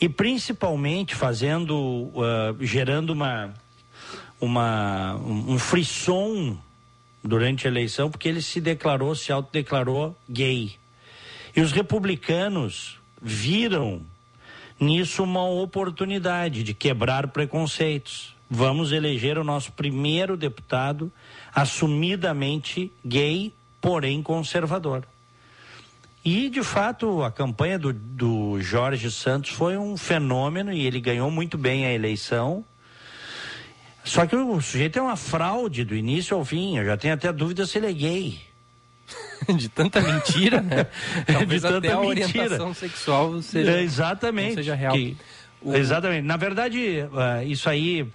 [0.00, 3.52] e principalmente fazendo, uh, gerando uma,
[4.40, 6.56] uma, um um frisson
[7.20, 10.76] durante a eleição, porque ele se declarou, se autodeclarou gay.
[11.56, 14.02] E os republicanos viram
[14.80, 18.34] nisso uma oportunidade de quebrar preconceitos.
[18.50, 21.12] Vamos eleger o nosso primeiro deputado
[21.54, 25.04] assumidamente gay, porém conservador.
[26.24, 31.30] E, de fato, a campanha do, do Jorge Santos foi um fenômeno e ele ganhou
[31.30, 32.64] muito bem a eleição.
[34.04, 36.78] Só que o sujeito é uma fraude do início ao fim.
[36.78, 38.47] Eu já tenho até dúvida se ele é gay.
[39.56, 40.86] De tanta mentira, né?
[41.26, 42.16] Talvez De tanta até a mentira.
[42.44, 44.54] orientação sexual seja, É, exatamente.
[44.56, 44.94] seja real.
[44.94, 45.16] Que-
[45.74, 46.22] Exatamente.
[46.24, 48.06] Na verdade, ah, isso aí,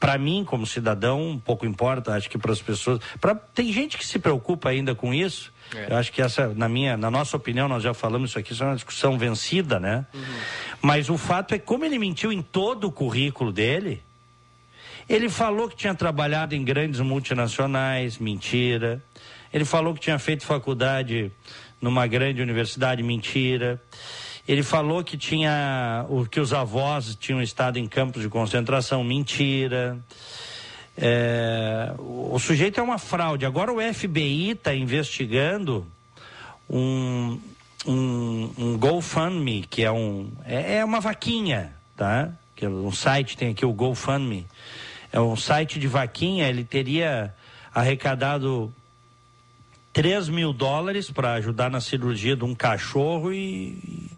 [0.00, 2.98] para mim, como cidadão, pouco importa, acho que para as pessoas.
[3.20, 5.52] Pra, tem gente que se preocupa ainda com isso.
[5.74, 5.92] É.
[5.92, 8.62] Eu acho que essa, na minha, na nossa opinião, nós já falamos isso aqui, isso
[8.62, 10.06] é uma discussão vencida, né?
[10.80, 14.02] Mas o fato é que, como ele mentiu em todo o currículo dele,
[15.06, 19.02] ele falou que tinha trabalhado em grandes multinacionais, mentira.
[19.52, 21.30] Ele falou que tinha feito faculdade
[21.80, 23.80] numa grande universidade, mentira.
[24.46, 29.98] Ele falou que tinha o que os avós tinham estado em campos de concentração, mentira.
[30.96, 33.46] É, o, sujeito é uma fraude.
[33.46, 35.86] Agora o FBI está investigando
[36.68, 37.38] um,
[37.86, 42.30] um, um GoFundMe, que é um é, é uma vaquinha, tá?
[42.56, 44.46] Que é um site tem aqui o GoFundMe.
[45.12, 46.48] É um site de vaquinha.
[46.48, 47.34] Ele teria
[47.72, 48.72] arrecadado
[49.92, 54.10] 3 mil dólares para ajudar na cirurgia de um cachorro e,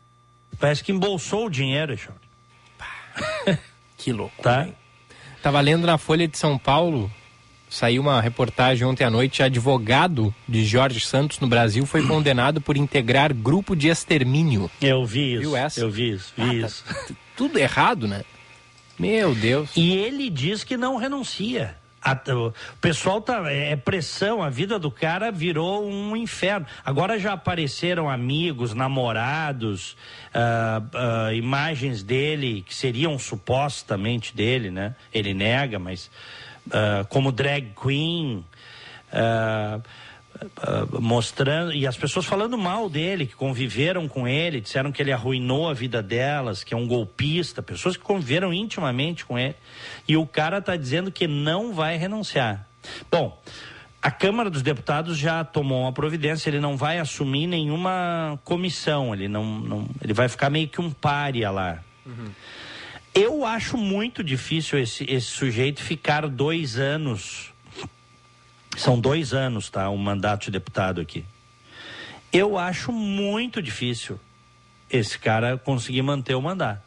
[0.58, 3.58] parece que embolsou o dinheiro, Charles.
[3.96, 4.42] Que louco.
[4.42, 4.68] Tá?
[5.42, 7.10] Tava lendo na Folha de São Paulo,
[7.68, 12.76] saiu uma reportagem ontem à noite, advogado de Jorge Santos no Brasil foi condenado por
[12.76, 14.70] integrar grupo de extermínio.
[14.80, 15.40] Eu vi isso.
[15.40, 15.80] Viu essa?
[15.80, 16.32] Eu vi isso.
[16.36, 16.84] Vi Ah, tá isso.
[17.36, 18.22] Tudo errado, né?
[18.98, 19.70] Meu Deus.
[19.74, 21.79] E ele diz que não renuncia.
[22.02, 26.66] A- o pessoal tá é pressão, a vida do cara virou um inferno.
[26.84, 29.96] Agora já apareceram amigos, namorados,
[30.32, 30.82] ah,
[31.28, 34.94] ah, imagens dele que seriam supostamente dele, né?
[35.12, 36.10] Ele nega, mas
[36.72, 38.44] ah, como drag queen.
[39.12, 39.80] ah,
[40.56, 45.12] ah, mostrando e as pessoas falando mal dele, que conviveram com ele, disseram que ele
[45.12, 49.54] arruinou a vida delas, que é um golpista, pessoas que conviveram intimamente com ele.
[50.08, 52.66] E o cara está dizendo que não vai renunciar.
[53.10, 53.40] Bom,
[54.02, 59.28] a Câmara dos Deputados já tomou uma providência, ele não vai assumir nenhuma comissão, ele
[59.28, 61.80] não, não ele vai ficar meio que um pária lá.
[63.14, 67.49] Eu acho muito difícil esse, esse sujeito ficar dois anos.
[68.76, 69.90] São dois anos, tá?
[69.90, 71.24] Um mandato de deputado aqui.
[72.32, 74.18] Eu acho muito difícil
[74.88, 76.82] esse cara conseguir manter o mandato.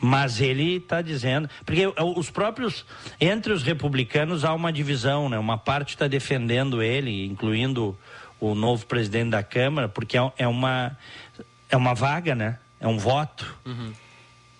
[0.00, 1.48] Mas ele está dizendo.
[1.64, 1.82] Porque
[2.16, 2.84] os próprios.
[3.20, 5.38] Entre os republicanos há uma divisão, né?
[5.38, 7.98] Uma parte está defendendo ele, incluindo
[8.38, 10.96] o novo presidente da Câmara, porque é, é uma.
[11.68, 12.58] É uma vaga, né?
[12.78, 13.56] É um voto.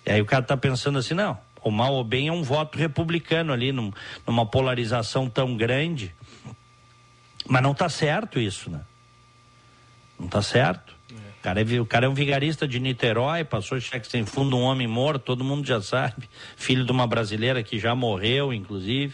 [0.05, 1.37] E aí o cara está pensando assim, não,
[1.67, 3.91] o mal ou bem é um voto republicano ali, num-
[4.25, 6.13] numa polarização tão grande.
[7.47, 8.81] Mas não está certo isso, né?
[10.19, 10.95] Não está certo.
[11.11, 14.63] O, cara é, o cara é um vigarista de Niterói, passou cheque sem fundo, um
[14.63, 16.29] homem morto, todo mundo já sabe.
[16.57, 19.13] Filho de uma brasileira que já morreu, inclusive.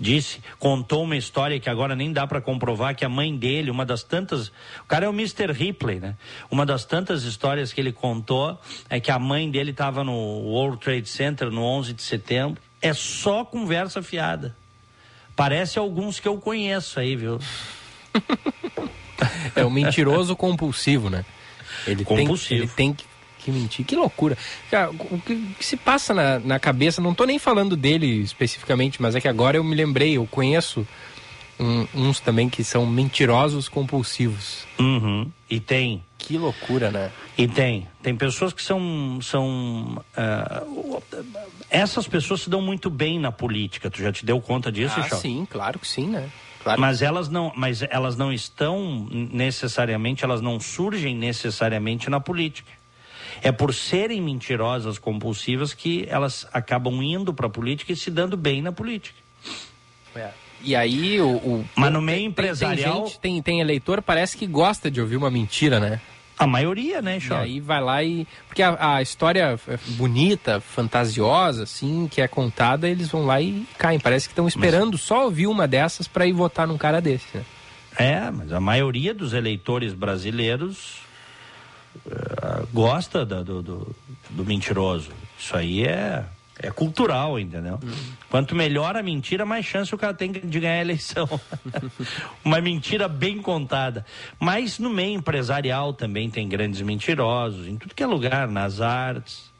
[0.00, 3.84] Disse, contou uma história que agora nem dá para comprovar que a mãe dele, uma
[3.84, 4.48] das tantas.
[4.48, 5.52] O cara é o Mr.
[5.52, 6.16] Ripley, né?
[6.50, 10.78] Uma das tantas histórias que ele contou é que a mãe dele estava no World
[10.78, 12.62] Trade Center no 11 de setembro.
[12.80, 14.56] É só conversa fiada.
[15.36, 17.38] Parece alguns que eu conheço aí, viu?
[19.54, 21.26] É um mentiroso compulsivo, né?
[21.86, 22.48] Ele Compulsivo.
[22.48, 23.04] Tem, ele tem que,
[23.40, 23.84] que mentir.
[23.84, 24.36] Que loucura.
[24.70, 29.14] Cara, o que, se passa na, na cabeça, não tô nem falando dele especificamente, mas
[29.14, 30.86] é que agora eu me lembrei, eu conheço
[31.58, 34.66] um- uns também que são mentirosos compulsivos.
[34.78, 35.30] Uhum.
[35.48, 36.02] E tem.
[36.16, 37.10] Que loucura, né?
[37.36, 37.86] E tem.
[38.02, 39.18] Tem pessoas que são.
[39.22, 40.62] são ah,
[41.70, 43.90] essas pessoas se dão muito bem na política.
[43.90, 45.18] Tu já te deu conta disso, ah, Chau?
[45.18, 46.28] sim, claro que sim, né?
[46.62, 46.78] Claro.
[46.78, 52.70] Mas elas não, mas elas não estão necessariamente, elas não surgem necessariamente na política.
[53.42, 58.36] É por serem mentirosas compulsivas que elas acabam indo para a política e se dando
[58.36, 59.16] bem na política.
[60.14, 60.30] É.
[60.62, 64.36] E aí o, o Mas no meio tem- empresarial- tem, gente, tem, tem eleitor parece
[64.36, 66.00] que gosta de ouvir uma mentira, né?
[66.38, 67.42] A maioria, né, E Chora?
[67.42, 69.58] aí vai lá e porque a, a história
[69.88, 74.00] bonita, fantasiosa, assim, que é contada, eles vão lá e caem.
[74.00, 77.26] Parece que estão esperando só ouvir uma dessas para ir votar num cara desse.
[77.34, 77.44] Né?
[77.98, 81.00] É, mas a maioria dos eleitores brasileiros
[82.72, 83.96] gosta da- do, do,
[84.30, 85.10] do mentiroso.
[85.38, 86.24] Isso aí é,
[86.58, 87.78] é cultural, entendeu?
[88.28, 91.28] Quanto melhor a mentira, mais chance o cara tem de ganhar a eleição.
[92.44, 94.04] Uma mentira bem contada.
[94.38, 99.50] Mas no meio empresarial também tem grandes mentirosos, em tudo que é lugar, nas artes.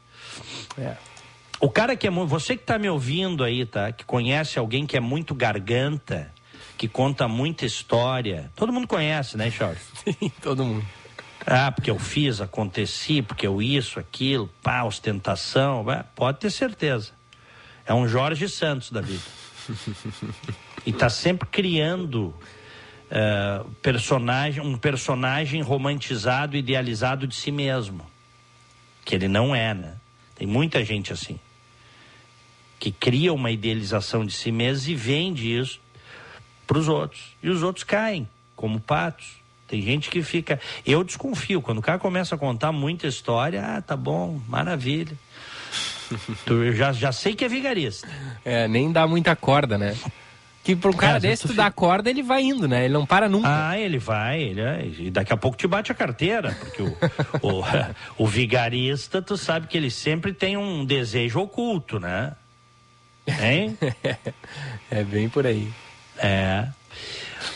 [1.59, 2.29] O cara que é muito.
[2.29, 3.91] Você que está me ouvindo aí, tá?
[3.91, 6.31] Que conhece alguém que é muito garganta,
[6.77, 8.51] que conta muita história.
[8.55, 9.81] Todo mundo conhece, né, Charles?
[10.03, 10.85] Sim, todo mundo.
[11.45, 15.85] Ah, porque eu fiz, aconteci, porque eu isso, aquilo, pá, ostentação.
[16.15, 17.11] Pode ter certeza.
[17.85, 19.23] É um Jorge Santos da vida.
[20.83, 22.33] E tá sempre criando
[23.09, 28.03] eh, personagem, um personagem romantizado, idealizado de si mesmo.
[29.05, 29.95] Que ele não é, né?
[30.33, 31.39] Tem muita gente assim.
[32.79, 35.79] Que cria uma idealização de si mesmo e vende isso
[36.65, 37.35] para os outros.
[37.43, 39.40] E os outros caem, como patos.
[39.71, 40.59] Tem gente que fica.
[40.85, 45.15] Eu desconfio, quando o cara começa a contar muita história, ah, tá bom, maravilha.
[46.45, 48.05] Tu- Eu já, já sei que é vigarista.
[48.43, 49.95] É, nem dá muita corda, né?
[50.61, 52.83] Que para um cara Às vezes desse, tu tu dá corda, ele vai indo, né?
[52.83, 53.47] Ele não para nunca.
[53.69, 56.97] Ah, ele vai, ele é, e daqui a pouco te bate a carteira, porque o,
[57.41, 57.63] o,
[58.17, 62.33] o vigarista, tu sabe que ele sempre tem um desejo oculto, né?
[63.25, 63.77] Hein?
[64.91, 65.71] é bem por aí.
[66.17, 66.67] É.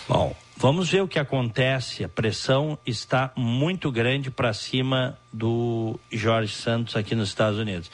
[0.07, 2.03] Bom, vamos ver o que acontece.
[2.03, 7.89] A pressão está muito grande para cima do Jorge Santos aqui nos Estados Unidos.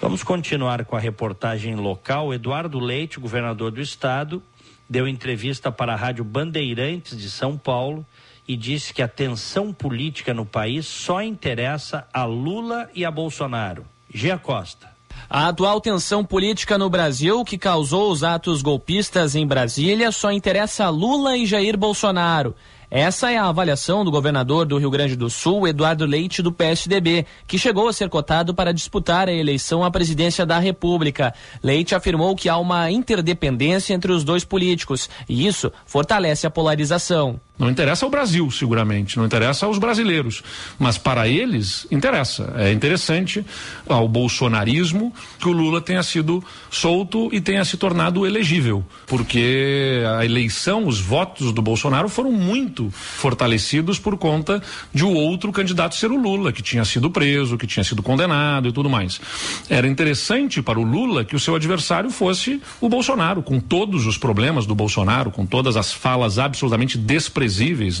[0.00, 2.34] Vamos continuar com a reportagem local.
[2.34, 4.42] Eduardo Leite, governador do estado,
[4.88, 8.04] deu entrevista para a Rádio Bandeirantes de São Paulo
[8.46, 13.86] e disse que a tensão política no país só interessa a Lula e a Bolsonaro.
[14.12, 14.91] Gia Costa.
[15.28, 20.84] A atual tensão política no Brasil, que causou os atos golpistas em Brasília, só interessa
[20.84, 22.54] a Lula e Jair Bolsonaro.
[22.94, 27.24] Essa é a avaliação do governador do Rio Grande do Sul, Eduardo Leite, do PSDB,
[27.46, 31.32] que chegou a ser cotado para disputar a eleição à presidência da República.
[31.62, 37.40] Leite afirmou que há uma interdependência entre os dois políticos e isso fortalece a polarização.
[37.58, 40.42] Não interessa ao Brasil, seguramente, não interessa aos brasileiros,
[40.78, 42.52] mas para eles interessa.
[42.56, 43.44] É interessante
[43.86, 50.24] ao bolsonarismo que o Lula tenha sido solto e tenha se tornado elegível, porque a
[50.24, 54.60] eleição, os votos do Bolsonaro foram muito fortalecidos por conta
[54.92, 58.68] de o outro candidato ser o Lula, que tinha sido preso, que tinha sido condenado
[58.68, 59.20] e tudo mais.
[59.68, 64.16] Era interessante para o Lula que o seu adversário fosse o Bolsonaro, com todos os
[64.16, 67.41] problemas do Bolsonaro, com todas as falas absolutamente desprezíveis,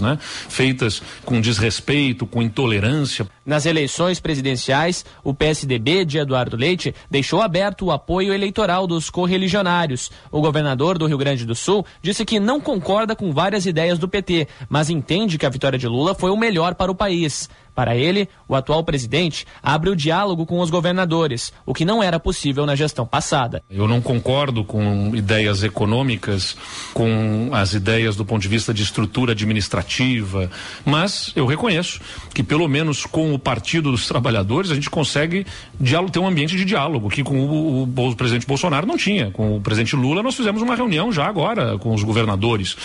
[0.00, 0.18] né?
[0.20, 3.26] Feitas com desrespeito, com intolerância.
[3.44, 10.10] Nas eleições presidenciais, o PSDB de Eduardo Leite deixou aberto o apoio eleitoral dos correligionários.
[10.30, 14.08] O governador do Rio Grande do Sul disse que não concorda com várias ideias do
[14.08, 17.48] PT, mas entende que a vitória de Lula foi o melhor para o país.
[17.74, 22.20] Para ele, o atual presidente abre o diálogo com os governadores, o que não era
[22.20, 23.62] possível na gestão passada.
[23.70, 26.56] Eu não concordo com ideias econômicas,
[26.92, 30.50] com as ideias do ponto de vista de estrutura administrativa,
[30.84, 32.00] mas eu reconheço
[32.34, 35.46] que pelo menos com o Partido dos Trabalhadores a gente consegue
[36.12, 39.30] ter um ambiente de diálogo que com o, o, o presidente Bolsonaro não tinha.
[39.30, 42.76] Com o presidente Lula nós fizemos uma reunião já agora com os governadores.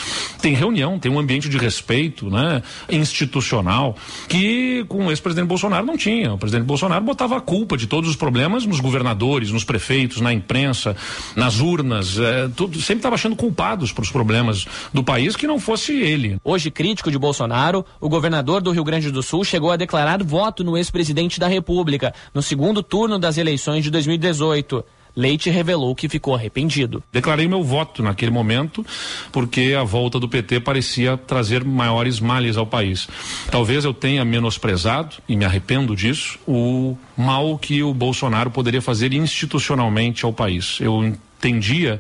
[0.42, 3.96] Tem reunião, tem um ambiente de respeito, né, institucional
[4.30, 6.34] que com o ex-presidente Bolsonaro não tinha.
[6.34, 10.34] O presidente Bolsonaro botava a culpa de todos os problemas nos governadores, nos prefeitos, na
[10.34, 10.96] imprensa,
[11.36, 15.60] nas urnas, é, tudo, sempre estava achando culpados para os problemas do país que não
[15.60, 16.38] fosse ele.
[16.44, 20.64] Hoje, crítico de Bolsonaro, o governador do Rio Grande do Sul chegou a declarar voto
[20.64, 24.84] no ex-presidente da República, no segundo turno das eleições de 2018.
[25.18, 27.04] Leite revelou que ficou arrependido.
[27.12, 28.86] Declarei meu voto naquele momento,
[29.32, 33.08] porque a volta do PT parecia trazer maiores males ao país.
[33.50, 39.12] Talvez eu tenha menosprezado, e me arrependo disso, o mal que o Bolsonaro poderia fazer
[39.12, 40.78] institucionalmente ao país.
[40.80, 42.00] Eu entendia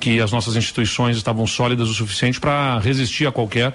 [0.00, 3.74] que as nossas instituições estavam sólidas o suficiente para resistir a qualquer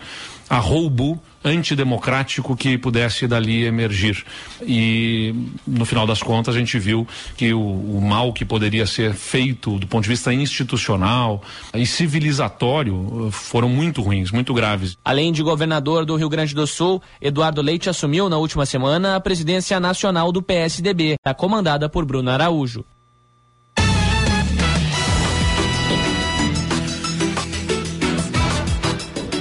[0.50, 4.24] arroubo antidemocrático que pudesse dali emergir.
[4.62, 5.34] E
[5.66, 9.78] no final das contas a gente viu que o, o mal que poderia ser feito
[9.78, 11.42] do ponto de vista institucional
[11.74, 14.98] e civilizatório eh, foram muito ruins, muito graves.
[15.04, 19.20] Além de governador do Rio Grande do Sul, Eduardo Leite assumiu na última semana a
[19.20, 22.84] presidência nacional do PSDB, comandada por Bruno Araújo.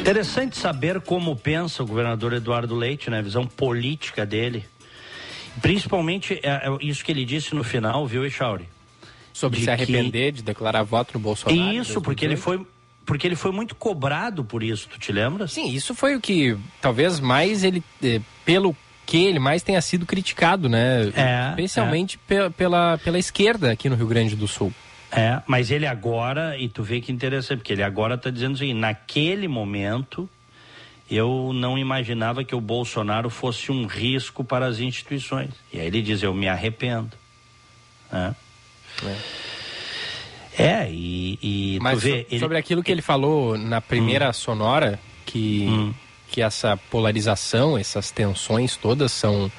[0.09, 3.19] Interessante saber como pensa o governador Eduardo Leite, né?
[3.19, 4.65] A visão política dele.
[5.61, 8.67] Principalmente é, é isso que ele disse no final, viu, Echauri?
[9.35, 10.39] Sobre de se arrepender que...
[10.39, 11.75] de declarar voto no Bolsonaro.
[11.75, 12.67] Isso, porque ele foi
[13.05, 15.53] porque ele foi muito cobrado por isso, tu te lembras?
[15.53, 20.07] Sim, isso foi o que talvez mais ele eh, pelo que ele mais tenha sido
[20.07, 21.11] criticado, né?
[21.15, 22.21] É, Especialmente é.
[22.27, 24.73] Pela, pela, pela esquerda aqui no Rio Grande do Sul.
[25.11, 28.75] É, mas ele agora, e tu vê que interessante, porque ele agora está dizendo assim,
[28.75, 30.29] naquele momento
[31.11, 35.51] eu não imaginava que o Bolsonaro fosse um risco para as instituições.
[35.73, 37.17] E aí ele diz, eu me arrependo.
[38.13, 38.35] É,
[40.59, 40.63] é.
[40.63, 44.33] é e, e Mas vê, so, sobre aquilo que ele falou na primeira hum.
[44.35, 45.95] sonora, que, hum.
[46.31, 49.51] que essa polarização, essas tensões todas são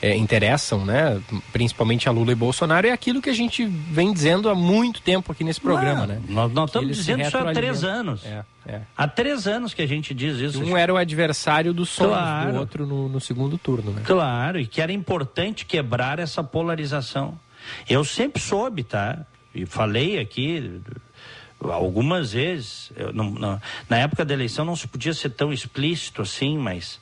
[0.00, 1.20] é, interessam, né?
[1.52, 5.32] Principalmente a Lula e Bolsonaro, é aquilo que a gente vem dizendo há muito tempo
[5.32, 6.22] aqui nesse programa, Não, né?
[6.28, 8.24] Nós, nós estamos dizendo isso há três anos.
[8.24, 8.80] É, é.
[8.96, 10.62] Há três anos que a gente diz isso.
[10.62, 12.52] Um era o adversário do sonhos claro.
[12.52, 14.02] do outro no, no segundo turno, né?
[14.04, 17.38] Claro, e que era importante quebrar essa polarização.
[17.88, 19.24] Eu sempre soube, tá?
[19.54, 20.80] E falei aqui
[21.58, 26.58] algumas vezes, não, não, na época da eleição não se podia ser tão explícito assim,
[26.58, 27.00] mas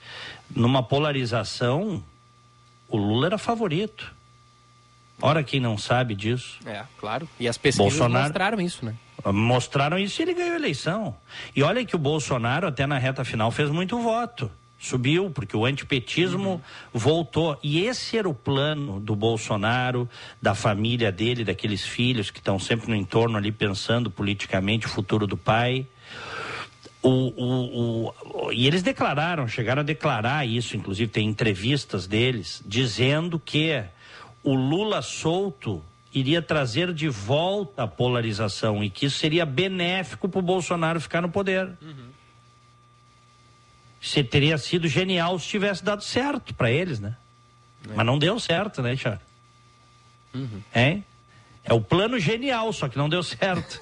[0.55, 2.03] numa polarização
[2.95, 4.15] o Lula era favorito.
[5.21, 6.59] Ora, quem não sabe disso.
[6.67, 7.29] É, claro.
[7.39, 8.25] E as pesquisas Bolsonaro...
[8.25, 8.95] mostraram isso, né?
[9.27, 11.17] Mostraram isso e ele ganhou a eleição.
[11.57, 14.51] E olha que o Bolsonaro, até na reta final, fez muito voto.
[14.79, 16.61] Subiu, porque o antipetismo uhum.
[16.93, 17.59] voltou.
[17.63, 20.09] E esse era o plano do Bolsonaro,
[20.43, 25.27] da família dele, daqueles filhos que estão sempre no entorno ali pensando politicamente o futuro
[25.27, 25.87] do pai.
[27.07, 28.15] O, o,
[28.47, 33.85] o, e eles declararam, chegaram a declarar isso, inclusive tem entrevistas deles, dizendo que
[34.43, 35.85] o Lula solto
[36.15, 41.21] iria trazer de volta a polarização e que isso seria benéfico para o Bolsonaro ficar
[41.21, 41.73] no poder.
[41.83, 42.09] Uhum.
[44.01, 47.17] Isso teria sido genial se tivesse dado certo para eles, né?
[47.87, 47.95] É.
[47.95, 49.21] Mas não deu certo, né, Charles?
[50.33, 50.63] Uhum.
[50.75, 51.01] É?
[51.65, 53.79] É o plano genial, só que não deu certo.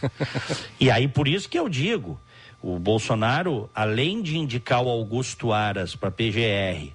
[0.78, 2.20] e aí, por isso que eu digo,
[2.64, 6.92] o Bolsonaro, além de indicar o Augusto Aras para PGR,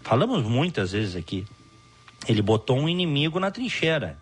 [0.00, 1.44] falamos muitas vezes aqui,
[2.26, 4.16] ele botou um inimigo na trincheira.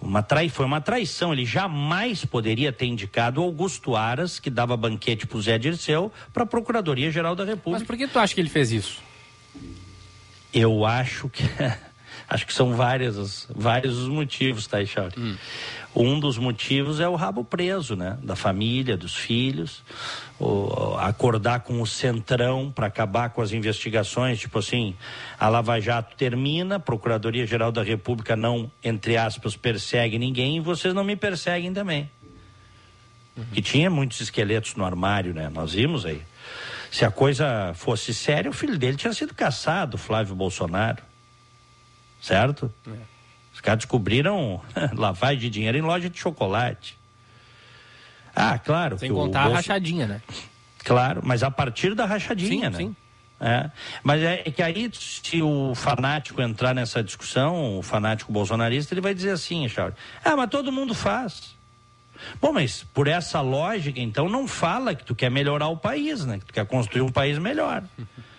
[0.00, 0.48] Uma trai...
[0.48, 1.32] Foi uma traição.
[1.32, 6.12] Ele jamais poderia ter indicado o Augusto Aras, que dava banquete para o Zé Dirceu,
[6.32, 7.80] para a Procuradoria-Geral da República.
[7.80, 9.00] Mas por que tu acha que ele fez isso?
[10.54, 11.42] Eu acho que.
[12.28, 15.14] acho que são vários, vários os motivos, tá, Chauri?
[15.18, 15.36] Hum.
[15.94, 18.18] Um dos motivos é o rabo preso, né?
[18.22, 19.82] Da família, dos filhos,
[20.40, 24.96] o, acordar com o centrão para acabar com as investigações, tipo assim,
[25.38, 31.04] a Lava Jato termina, Procuradoria-Geral da República não, entre aspas, persegue ninguém e vocês não
[31.04, 32.10] me perseguem também.
[33.36, 33.44] Uhum.
[33.52, 35.50] Que tinha muitos esqueletos no armário, né?
[35.50, 36.22] Nós vimos aí.
[36.90, 41.02] Se a coisa fosse séria, o filho dele tinha sido caçado, Flávio Bolsonaro.
[42.20, 42.72] Certo?
[42.86, 43.12] É.
[43.52, 44.60] Os caras descobriram
[44.94, 46.98] lavagem de dinheiro em loja de chocolate.
[48.34, 48.98] Ah, claro.
[48.98, 49.54] Sem contar bolso...
[49.54, 50.22] a rachadinha, né?
[50.84, 52.78] Claro, mas a partir da rachadinha, sim, né?
[52.78, 52.96] Sim.
[53.40, 53.70] É.
[54.04, 59.00] Mas é, é, que aí, se o fanático entrar nessa discussão, o fanático bolsonarista, ele
[59.00, 61.56] vai dizer assim, Charles, ah, mas todo mundo faz.
[62.40, 66.38] Bom, mas por essa lógica, então, não fala que tu quer melhorar o país, né?
[66.38, 67.82] Que tu quer construir um país melhor.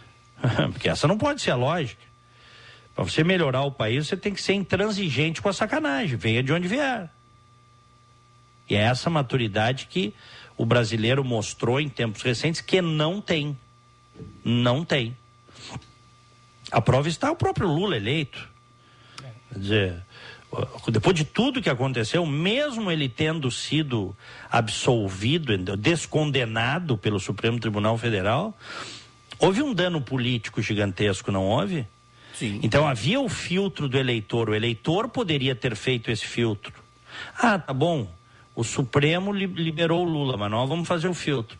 [0.72, 2.02] Porque essa não pode ser a lógica.
[2.95, 6.53] Para você melhorar o país, você tem que ser intransigente com a sacanagem, venha de
[6.53, 7.10] onde vier.
[8.70, 10.14] E é essa maturidade que
[10.57, 13.57] o brasileiro mostrou em tempos recentes que não tem.
[14.44, 15.18] Não tem.
[16.72, 18.48] A prova está o próprio Lula eleito.
[19.52, 20.03] Quer dizer,
[20.88, 24.15] depois de tudo que aconteceu, mesmo ele tendo sido
[24.52, 28.57] absolvido, descondenado pelo Supremo Tribunal Federal,
[29.40, 31.88] houve um dano político gigantesco, não houve?
[32.34, 32.60] Sim.
[32.64, 34.49] Então havia o filtro do eleitor.
[34.49, 36.73] O eleitor poderia ter feito esse filtro.
[37.38, 38.10] Ah, tá bom.
[38.55, 41.57] O Supremo liberou o Lula, mas nós vamos fazer o filtro.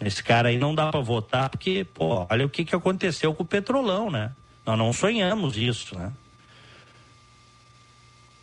[0.00, 3.42] Esse cara aí não dá para votar porque, pô, olha o que, que aconteceu com
[3.42, 4.32] o Petrolão, né?
[4.66, 6.12] Nós não sonhamos isso, né?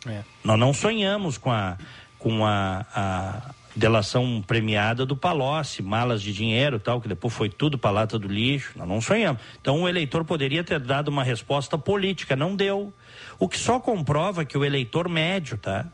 [0.06, 0.22] É.
[0.42, 1.76] Nós não sonhamos com a,
[2.18, 7.78] com a, a delação premiada do Palocci, malas de dinheiro tal, que depois foi tudo
[7.78, 8.72] para lata do lixo.
[8.76, 9.40] Nós não sonhamos.
[9.60, 12.92] Então o eleitor poderia ter dado uma resposta política, não deu.
[13.38, 15.86] O que só comprova que o eleitor médio, tá?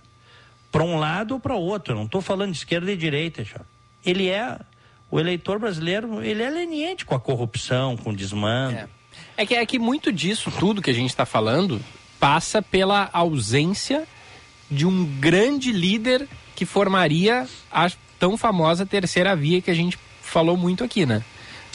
[0.71, 3.61] Para um lado ou para outro, não estou falando de esquerda e direita, já.
[4.05, 4.59] ele é
[5.11, 8.77] o eleitor brasileiro, ele é leniente com a corrupção, com o desmando.
[8.77, 8.89] É.
[9.37, 11.81] É que, é que muito disso, tudo que a gente está falando,
[12.21, 14.07] passa pela ausência
[14.71, 16.29] de um grande líder
[16.59, 21.23] que formaria a tão famosa terceira via que a gente falou muito aqui, né?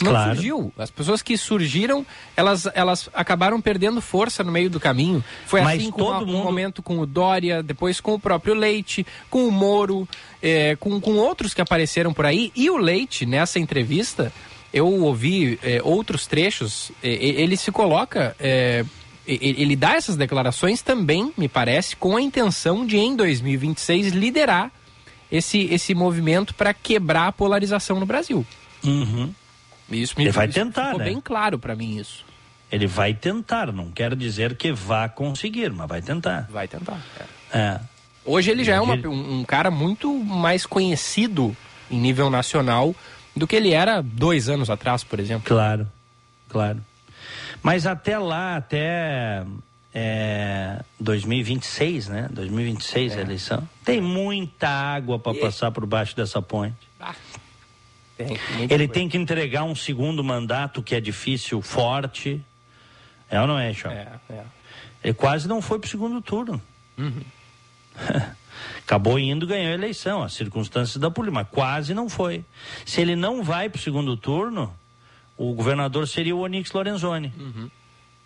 [0.02, 0.34] Não Claro.
[0.34, 0.72] surgiu.
[0.76, 2.04] As pessoas que surgiram,
[2.36, 5.24] elas, elas acabaram perdendo força no meio do caminho.
[5.46, 8.52] Foi Mas assim com todo um mundo- momento com o Dória, depois com o próprio
[8.52, 10.06] Leite, com o Moro,
[10.42, 12.52] é, com, com outros que apareceram por aí.
[12.54, 14.30] E o Leite, nessa entrevista,
[14.70, 18.36] eu ouvi é, outros trechos, é, é, ele se coloca.
[19.26, 24.70] É, ele dá essas declarações também, me parece, com a intenção de, em 2026, liderar
[25.30, 28.46] esse, esse movimento para quebrar a polarização no Brasil.
[28.84, 29.32] Uhum.
[29.90, 31.04] Isso me Ele vai isso tentar, ficou né?
[31.06, 32.24] bem claro para mim isso.
[32.72, 36.48] Ele vai tentar, não quer dizer que vá conseguir, mas vai tentar.
[36.50, 37.00] Vai tentar.
[37.52, 37.78] É.
[38.24, 41.54] Hoje ele já é uma- um, um cara muito mais conhecido
[41.90, 42.94] em nível nacional
[43.36, 45.44] do que ele era dois anos atrás, por exemplo.
[45.46, 45.86] Claro,
[46.48, 46.78] claro.
[47.64, 49.42] Mas até lá, até
[49.94, 52.28] é, 2026, né?
[52.30, 53.68] 2026 a eleição.
[53.82, 56.76] Tem muita água para passar por baixo dessa ponte.
[58.18, 58.38] Tem,
[58.68, 62.44] Ele tem que entregar um segundo mandato que é difícil, forte.
[63.30, 63.90] É ou não é, Chão?
[63.90, 64.44] É, é.
[65.02, 66.60] Ele quase não foi pro segundo turno.
[68.84, 72.44] Acabou indo, ganhou a eleição, as circunstâncias da política, mas quase não foi.
[72.84, 74.70] Se ele não vai pro segundo turno,
[75.36, 77.32] o governador seria o Onix Lorenzoni.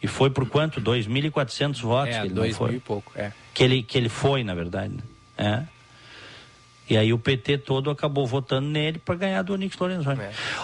[0.02, 0.80] E foi por quanto?
[0.80, 2.68] 2.400 votos É, que ele dois foi.
[2.68, 3.32] mil e pouco, é.
[3.52, 4.94] Que ele, que ele foi, na verdade.
[4.94, 5.02] né?
[5.36, 5.77] É.
[6.90, 10.20] E aí o PT todo acabou votando nele para ganhar do Onix Lorenzoni.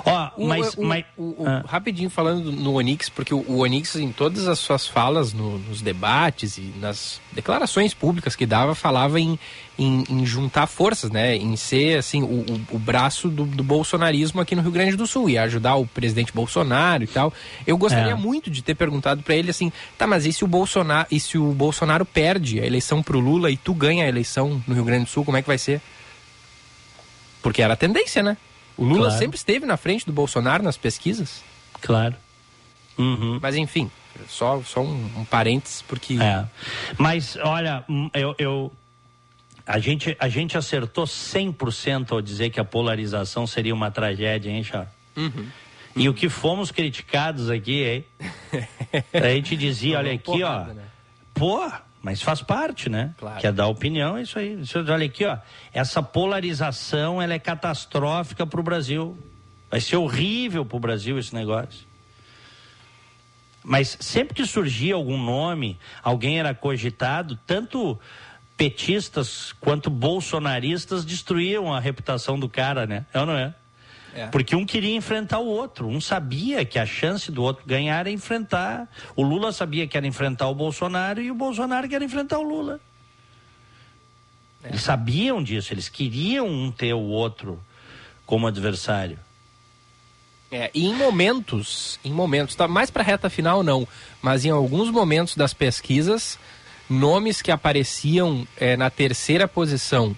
[0.07, 0.75] Ó, O- mas...
[0.75, 1.63] o- mas o- ah.
[1.67, 6.57] Rapidinho falando no Onix, porque o, Onix, em todas as suas falas, no- nos debates
[6.59, 9.39] e nas declarações públicas que dava, falava em,
[9.79, 11.37] em, em juntar forças, né?
[11.37, 15.07] Em ser, assim, o, o, o braço do, do bolsonarismo aqui no Rio Grande do
[15.07, 17.33] Sul e ajudar o presidente Bolsonaro e tal.
[17.67, 18.15] Eu gostaria É.
[18.15, 21.37] muito de ter perguntado para ele assim, tá, mas e se o Bolsonaro, e se
[21.37, 25.05] o Bolsonaro perde a eleição pro Lula e tu ganha a eleição no Rio Grande
[25.05, 25.81] do Sul, como é que vai ser?
[27.45, 28.39] Porque era a tendência, né?
[28.75, 29.19] O Lula Claro.
[29.19, 31.45] sempre esteve na frente do Bolsonaro nas pesquisas.
[31.83, 32.17] Claro.
[32.99, 33.39] Uhum.
[33.41, 33.91] Mas enfim,
[34.27, 36.15] só, só um, um parênteses, porque.
[36.21, 36.47] É.
[36.97, 38.73] Mas, olha, hum, eu, eu-
[39.67, 44.65] a, gente, a gente acertou 100% ao dizer que a polarização seria uma tragédia, hein,
[44.65, 44.89] Charles?
[45.15, 45.47] Uhum.
[45.97, 48.05] E o que fomos criticados aqui, hein?
[49.13, 50.75] a gente dizia, olha aqui, porrada, ó.
[50.75, 50.83] né?
[51.35, 51.71] Pô,
[52.05, 53.15] mas faz parte, né?
[53.17, 53.41] Claro.
[53.41, 54.59] Que é dar opinião, é isso aí.
[54.91, 55.39] Olha aqui, ó.
[55.73, 59.17] Essa polarização, ela é catastrófica para o Brasil.
[59.71, 61.87] Vai ser horrível para o Brasil esse negócio.
[63.65, 67.99] Mas sempre que surgia algum nome, alguém era cogitado, tanto
[68.55, 73.07] petistas quanto bolsonaristas destruíam a reputação do cara, né?
[73.15, 73.55] É ou não é?
[74.15, 74.27] É.
[74.29, 75.89] Porque um queria enfrentar o outro.
[75.89, 78.89] Um sabia que a chance do outro ganhar era enfrentar.
[79.17, 82.43] O Lula sabia que era enfrentar o Bolsonaro e o Bolsonaro que era enfrentar o
[82.43, 82.81] Lula.
[84.65, 87.61] Eles sabiam disso, eles queriam um ter o outro
[88.25, 89.19] como adversário.
[90.51, 93.87] É, e em momentos, em momentos, tá mais para reta final não,
[94.23, 96.39] mas em alguns momentos das pesquisas,
[96.89, 100.17] nomes que apareciam é, na terceira posição,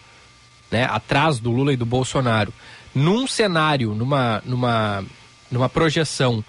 [0.71, 2.53] né, atrás do Lula e do Bolsonaro,
[2.97, 5.05] num cenário, numa, numa,
[5.51, 6.43] numa projeção,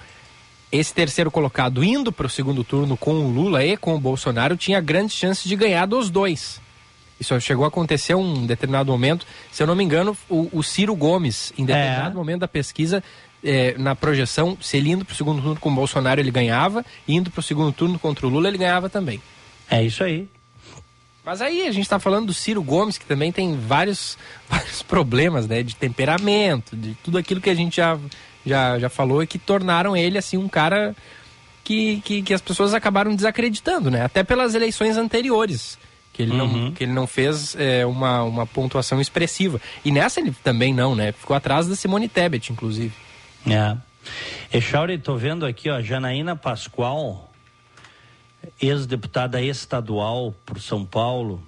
[0.71, 4.55] esse terceiro colocado indo para o segundo turno com o Lula e com o Bolsonaro
[4.55, 6.61] tinha grandes chances de ganhar dos dois.
[7.19, 9.25] Isso chegou a acontecer um determinado momento.
[9.51, 13.03] Se eu não me engano, o, o Ciro Gomes, em determinado momento da pesquisa,
[13.43, 16.85] eh, na projeção, se ele indo para o segundo turno com o Bolsonaro, ele ganhava,
[17.05, 19.21] indo para o segundo turno contra o Lula, ele ganhava também.
[19.69, 20.29] É isso aí.
[21.27, 24.17] Mas aí a gente está falando do Ciro Gomes, que também tem vários,
[24.47, 25.61] vários problemas, né?
[25.61, 27.99] De temperamento, de tudo aquilo que a gente já,
[28.45, 30.95] já, já falou e que tornaram ele, assim, um cara
[31.65, 34.05] que, que, que as pessoas acabaram desacreditando, né?
[34.05, 35.77] Até pelas eleições anteriores.
[36.13, 36.71] Que ele, não, Uhum.
[36.71, 39.59] que ele não fez é, uma, uma pontuação expressiva.
[39.83, 41.11] E nessa ele também não, né?
[41.11, 42.93] Ficou atrás da Simone Tebet, inclusive.
[43.45, 43.75] É.
[44.57, 47.26] Echauri, tô vendo aqui, ó, Janaína Pascoal,
[48.61, 51.41] ex-deputada estadual por São Paulo,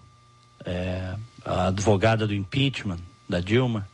[0.66, 1.16] é,
[1.46, 3.88] a advogada do impeachment da Dilma,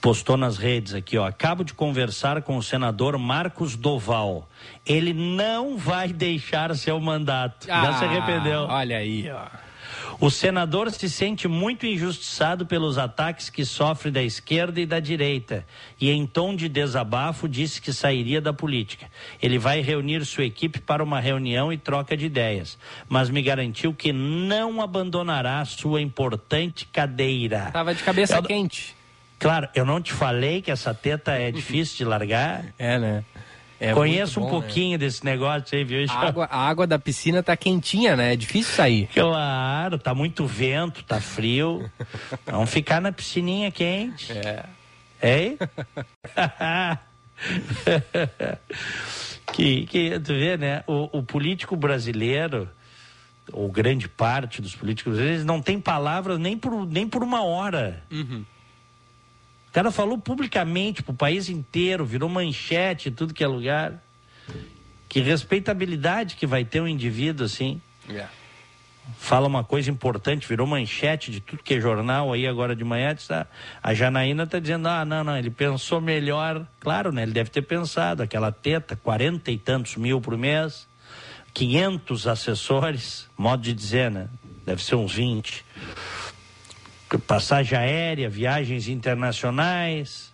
[0.00, 4.48] postou nas redes aqui, ó, acabo de conversar com o senador Marcos Doval.
[4.86, 7.66] Ele não vai deixar seu mandato.
[7.66, 8.60] Já se Ah, arrependeu.
[8.62, 9.46] Olha aí, ó.
[10.20, 15.64] O senador se sente muito injustiçado pelos ataques que sofre da esquerda e da direita
[15.98, 19.06] e, em tom de desabafo, disse que sairia da política.
[19.40, 22.76] Ele vai reunir sua equipe para uma reunião e troca de ideias,
[23.08, 27.70] mas me garantiu que não abandonará sua importante cadeira.
[27.72, 28.94] Tava de cabeça Eu- quente.
[29.38, 32.66] Claro, eu não te falei que essa teta é difícil de largar?
[32.78, 33.24] É, né?
[33.80, 36.04] É Conheço muito um bom, pouquinho desse negócio aí, viu?
[36.06, 38.34] A água, a água da piscina tá quentinha, né?
[38.34, 39.08] É difícil sair.
[39.14, 41.90] Claro, tá muito vento, tá frio.
[42.44, 44.32] Vamos ficar na piscininha quente.
[44.32, 44.66] É.
[45.22, 45.56] Hein?
[49.54, 50.84] que, que, tu vê, né?
[50.86, 52.68] O, o político brasileiro,
[53.50, 58.02] ou grande parte dos políticos brasileiros, não tem palavras nem por, nem por uma hora.
[59.70, 64.02] O cara falou publicamente pro país inteiro, virou manchete tudo que é lugar.
[65.08, 67.80] Que respeitabilidade que vai ter um indivíduo assim.
[69.16, 73.16] Fala uma coisa importante, virou manchete de tudo que é jornal aí agora de manhã.
[73.30, 73.46] ah,
[73.80, 76.66] A Janaína tá dizendo, ah, não, não, ele pensou melhor.
[76.80, 77.22] Claro, né?
[77.22, 80.88] Ele deve ter pensado, aquela teta, quarenta e tantos mil por mês,
[81.54, 84.28] 500 assessores, modo de dizer, né?
[84.66, 85.64] Deve ser uns 20
[87.18, 90.32] passagem aérea, viagens internacionais,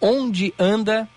[0.00, 1.08] Onde anda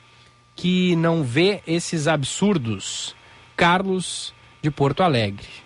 [0.56, 3.15] que não vê esses absurdos?
[3.56, 5.62] Carlos de Porto Alegre.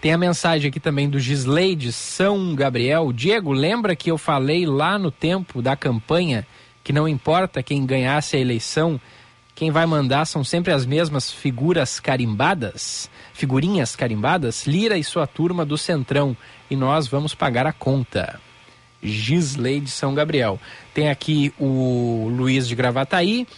[0.00, 3.12] Tem a mensagem aqui também do Gisley de São Gabriel.
[3.12, 6.46] Diego, lembra que eu falei lá no tempo da campanha
[6.84, 9.00] que não importa quem ganhasse a eleição,
[9.58, 14.68] quem vai mandar são sempre as mesmas figuras carimbadas, figurinhas carimbadas?
[14.68, 16.36] Lira e sua turma do Centrão.
[16.70, 18.40] E nós vamos pagar a conta.
[19.02, 20.60] Gisley de São Gabriel.
[20.94, 23.48] Tem aqui o Luiz de Gravataí.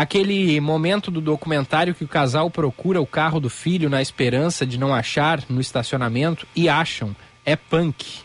[0.00, 4.78] Aquele momento do documentário que o casal procura o carro do filho na esperança de
[4.78, 7.16] não achar no estacionamento e acham.
[7.44, 8.20] É punk.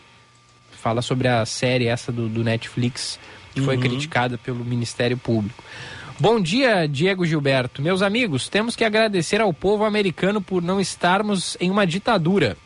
[0.70, 3.18] Fala sobre a série essa do, do Netflix,
[3.52, 3.82] que foi Uhum.
[3.82, 5.64] criticada pelo Ministério Público.
[6.16, 7.82] Bom dia, Diego Gilberto.
[7.82, 12.56] Meus amigos, temos que agradecer ao povo americano por não estarmos em uma ditadura.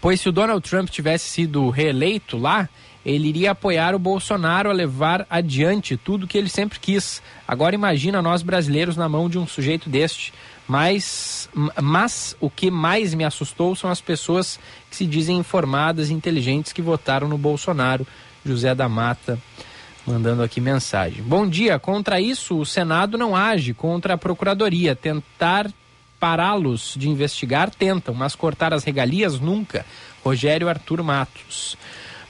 [0.00, 2.66] Pois se o Donald Trump tivesse sido reeleito lá,
[3.04, 7.22] ele iria apoiar o Bolsonaro a levar adiante tudo que ele sempre quis.
[7.46, 10.32] Agora imagina nós brasileiros na mão de um sujeito deste.
[10.68, 11.48] Mas,
[11.82, 16.72] mas o que mais me assustou são as pessoas que se dizem informadas e inteligentes
[16.72, 18.06] que votaram no Bolsonaro.
[18.44, 19.38] José da Mata
[20.06, 21.22] mandando aqui mensagem.
[21.22, 21.78] Bom dia.
[21.78, 24.96] Contra isso, o Senado não age contra a Procuradoria.
[24.96, 25.70] Tentar
[26.18, 29.84] pará-los de investigar, tentam, mas cortar as regalias nunca.
[30.24, 31.76] Rogério Arthur Matos.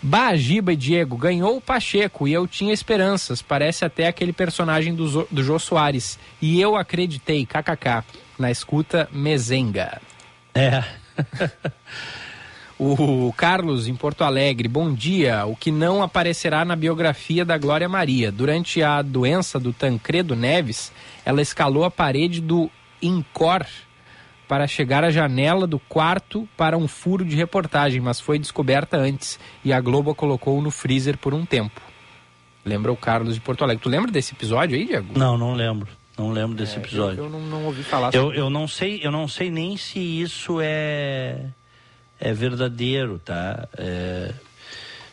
[0.03, 3.41] Bah, Giba e Diego, ganhou o Pacheco e eu tinha esperanças.
[3.41, 6.19] Parece até aquele personagem do, Zo- do Jô Soares.
[6.41, 8.03] E eu acreditei, kkk.
[8.39, 10.01] Na escuta, Mezenga.
[10.55, 10.83] É.
[12.79, 15.47] O Carlos, em Porto Alegre, bom dia.
[15.47, 18.33] O que não aparecerá na biografia da Glória Maria.
[18.33, 20.91] Durante a doença do Tancredo Neves,
[21.25, 22.69] ela escalou a parede do
[23.01, 23.65] Incor
[24.53, 29.41] para chegar à janela do quarto para um furo de reportagem, mas foi descoberta antes
[29.65, 31.81] e a Globo a colocou no freezer por um tempo.
[32.63, 33.83] Lembra o Carlos de Porto Alegre.
[33.83, 35.19] Tu lembra desse episódio aí, Diego?
[35.19, 35.89] Não, não lembro.
[36.19, 37.21] Não lembro desse É, episódio.
[37.21, 39.75] Eu, eu não, não ouvi falar Eu, sobre eu não sei, eu não sei nem
[39.79, 41.47] se isso é
[42.21, 43.67] é verdadeiro, tá?
[43.79, 44.35] É,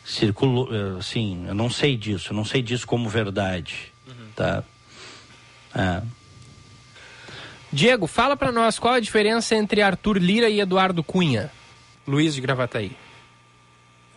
[0.04, 0.68] circulou,
[0.98, 3.90] assim, eu não sei disso, eu não sei disso como verdade,
[4.36, 4.62] tá?
[5.74, 6.19] É.
[7.72, 11.50] Diego, fala pra nós qual a diferença entre Arthur Lira e Eduardo Cunha.
[12.06, 12.92] Luiz de Gravataí.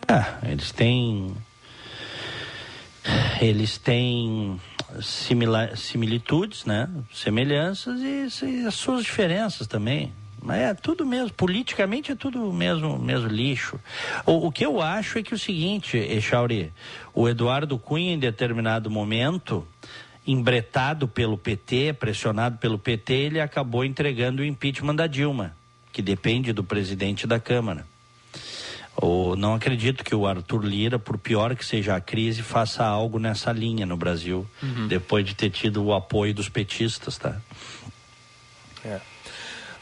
[0.08, 1.34] Ah, eles têm
[3.40, 4.60] eles têm
[5.00, 6.88] simila- similitudes, né?
[7.12, 10.12] Semelhanças e, e as suas diferenças também.
[10.48, 13.80] É tudo mesmo, politicamente é tudo mesmo, mesmo lixo.
[14.26, 16.70] O, o que eu acho é que o seguinte, Echauri,
[17.14, 19.66] o Eduardo Cunha, em determinado momento,
[20.26, 25.54] embretado pelo PT, pressionado pelo PT, ele acabou entregando o impeachment da Dilma,
[25.92, 27.86] que depende do presidente da Câmara.
[28.96, 33.18] Ou não acredito que o Arthur Lira, por pior que seja a crise, faça algo
[33.18, 34.86] nessa linha no Brasil, Uhum.
[34.86, 37.36] depois de ter tido o apoio dos petistas, tá?
[38.84, 39.00] É.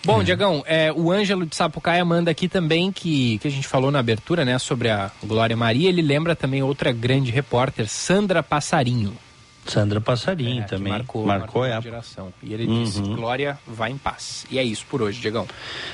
[0.05, 3.91] Bom, Diegão, é, o Ângelo de Sapucaia manda aqui também que, que a gente falou
[3.91, 5.89] na abertura, né, sobre a Glória Maria.
[5.89, 9.17] Ele lembra também outra grande repórter, Sandra Passarinho.
[9.67, 10.93] Sandra Passarinho É, também.
[10.93, 11.73] marcou, Marcou, marcou é.
[11.75, 12.33] a geração.
[12.43, 13.15] E ele disse, Uhum.
[13.17, 14.45] Glória, vai em paz.
[14.51, 15.47] E é isso por hoje, Diegão.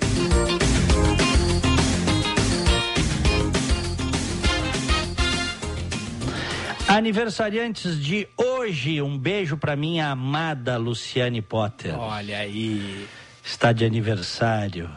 [6.91, 11.97] Aniversariantes de hoje, um beijo pra minha amada Luciane Potter.
[11.97, 13.07] Olha aí.
[13.41, 14.89] Está de aniversário.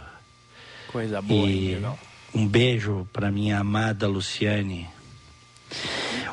[0.91, 1.97] Coisa boa, hein, E Diegão?
[2.35, 4.89] um beijo para minha amada Luciane.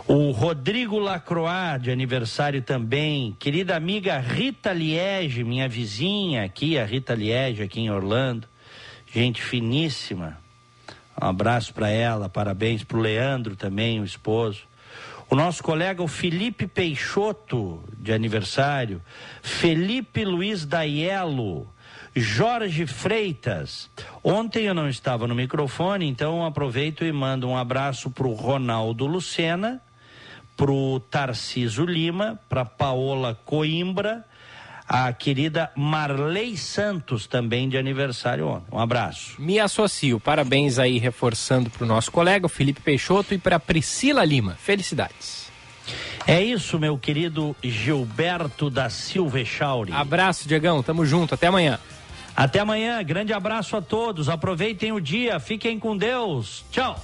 [0.08, 3.38] O Rodrigo Lacroix, de aniversário também.
[3.38, 8.48] Querida amiga Rita Liege, minha vizinha aqui, a Rita Liege, aqui em Orlando.
[9.14, 10.40] Gente finíssima.
[11.22, 14.71] Um abraço para ela, parabéns para o Leandro também, o esposo.
[15.32, 19.02] O nosso colega, o Felipe Peixoto, de aniversário.
[19.42, 21.70] Felipe Luiz Daiello.
[22.14, 23.90] Jorge Freitas.
[24.22, 29.08] Ontem eu não estava no microfone, então aproveito e mando um abraço para o Ronaldo
[29.08, 29.82] Lucena,
[30.58, 34.26] para o Tarciso Lima, para Paola Coimbra,
[34.94, 38.66] a querida Marley Santos, também de aniversário ontem.
[38.74, 39.42] Um abraço.
[39.42, 40.20] Me associo.
[40.20, 44.58] Parabéns aí, reforçando para o nosso colega, o Felipe Peixoto, e para Priscila Lima.
[44.60, 45.50] Felicidades.
[46.28, 49.94] É isso, meu querido Gilberto da Silva Echauri.
[49.94, 50.84] Abraço, Diegão.
[50.84, 51.36] Tamo junto.
[51.36, 51.80] Até amanhã.
[52.36, 53.02] Até amanhã.
[53.02, 54.28] Grande abraço a todos.
[54.28, 55.40] Aproveitem o dia.
[55.40, 56.66] Fiquem com Deus.
[56.70, 57.02] Tchau.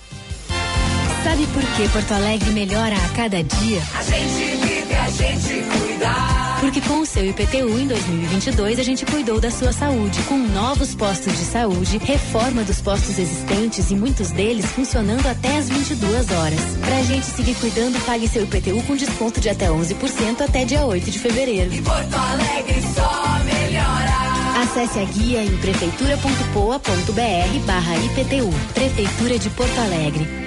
[1.24, 3.82] Sabe por que Porto Alegre melhora a cada dia?
[3.98, 6.38] A gente vive, a gente cuida.
[6.60, 10.96] Porque com o seu IPTU em 2022 a gente cuidou da sua saúde, com novos
[10.96, 16.60] postos de saúde, reforma dos postos existentes e muitos deles funcionando até às 22 horas.
[16.82, 21.12] Pra gente seguir cuidando, pague seu IPTU com desconto de até 11% até dia 8
[21.12, 21.74] de fevereiro.
[21.74, 24.18] E Porto Alegre só melhora.
[24.64, 28.50] Acesse a guia em prefeitura.poa.br barra IPTU.
[28.74, 30.47] Prefeitura de Porto Alegre.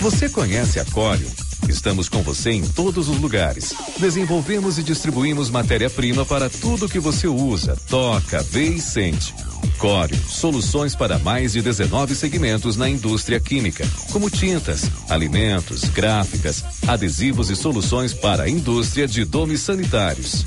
[0.00, 1.30] Você conhece a Corium?
[1.68, 3.74] Estamos com você em todos os lugares.
[3.98, 9.34] Desenvolvemos e distribuímos matéria-prima para tudo que você usa, toca, vê e sente.
[9.78, 17.50] Corium, soluções para mais de 19 segmentos na indústria química, como tintas, alimentos, gráficas, adesivos
[17.50, 20.44] e soluções para a indústria de domes sanitários.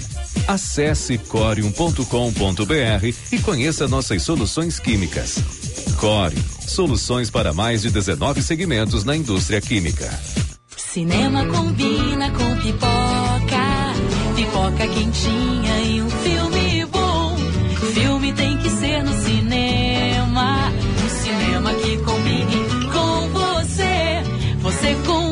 [0.48, 5.38] Acesse corium.com.br e conheça nossas soluções químicas.
[5.98, 10.10] Corium, soluções para mais de 19 segmentos na indústria química.
[10.76, 13.94] Cinema combina com pipoca,
[14.36, 17.36] pipoca quentinha e um filme bom.
[17.94, 20.72] Filme tem que ser no cinema,
[21.06, 24.24] um cinema que combine com você.
[24.62, 25.29] Você com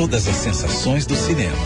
[0.00, 1.56] todas as sensações do cinema.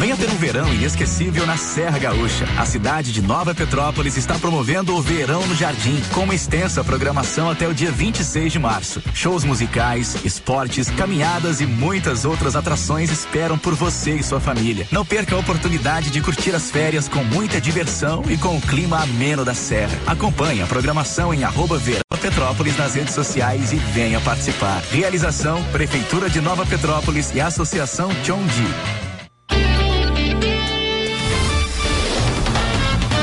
[0.00, 2.44] Venha ter um verão inesquecível na Serra Gaúcha.
[2.58, 7.48] A cidade de Nova Petrópolis está promovendo o Verão no Jardim, com uma extensa programação
[7.48, 9.00] até o dia 26 de março.
[9.14, 14.88] Shows musicais, esportes, caminhadas e muitas outras atrações esperam por você e sua família.
[14.90, 19.00] Não perca a oportunidade de curtir as férias com muita diversão e com o clima
[19.04, 19.96] ameno da Serra.
[20.04, 24.80] Acompanhe a programação em arroba Verão Petrópolis nas redes sociais e venha participar.
[24.92, 28.68] Realização Prefeitura de Nova Petrópolis e Associação Chondi.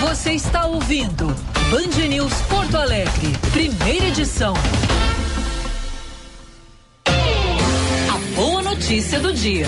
[0.01, 1.33] Você está ouvindo
[1.71, 4.53] Band News Porto Alegre, primeira edição.
[7.05, 9.67] A boa notícia do dia.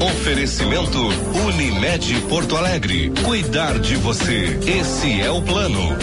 [0.00, 0.98] Oferecimento
[1.46, 3.10] Unimed Porto Alegre.
[3.24, 4.58] Cuidar de você.
[4.66, 5.96] Esse é o plano.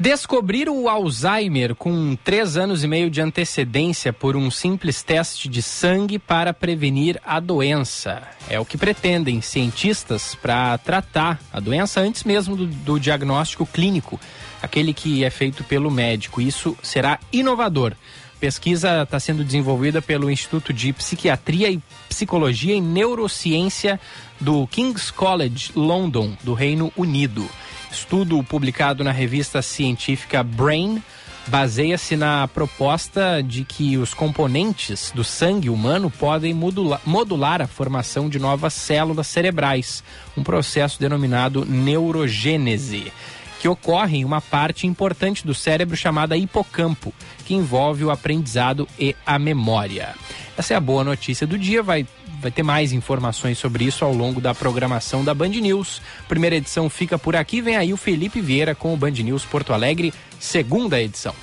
[0.00, 5.60] Descobrir o Alzheimer com três anos e meio de antecedência por um simples teste de
[5.60, 8.22] sangue para prevenir a doença.
[8.48, 14.18] É o que pretendem cientistas para tratar a doença antes mesmo do, do diagnóstico clínico,
[14.62, 16.40] aquele que é feito pelo médico.
[16.40, 17.92] Isso será inovador.
[18.40, 21.78] Pesquisa está sendo desenvolvida pelo Instituto de Psiquiatria e
[22.08, 24.00] Psicologia e Neurociência
[24.40, 27.46] do King's College London, do Reino Unido.
[27.92, 31.02] Estudo publicado na revista científica Brain
[31.46, 38.28] baseia-se na proposta de que os componentes do sangue humano podem modular, modular, a formação
[38.28, 40.04] de novas células cerebrais,
[40.36, 43.12] um processo denominado neurogênese,
[43.58, 47.12] que ocorre em uma parte importante do cérebro chamada hipocampo,
[47.44, 50.14] que envolve o aprendizado e a memória.
[50.56, 52.06] Essa é a boa notícia do dia, vai
[52.40, 56.00] vai ter mais informações sobre isso ao longo da programação da Band News.
[56.26, 59.72] Primeira edição fica por aqui, vem aí o Felipe Vieira com o Band News Porto
[59.72, 61.34] Alegre, segunda edição.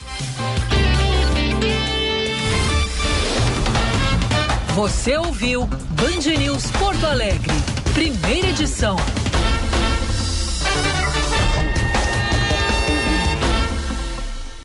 [4.75, 7.53] Você ouviu Band News Porto Alegre,
[7.93, 8.95] primeira edição.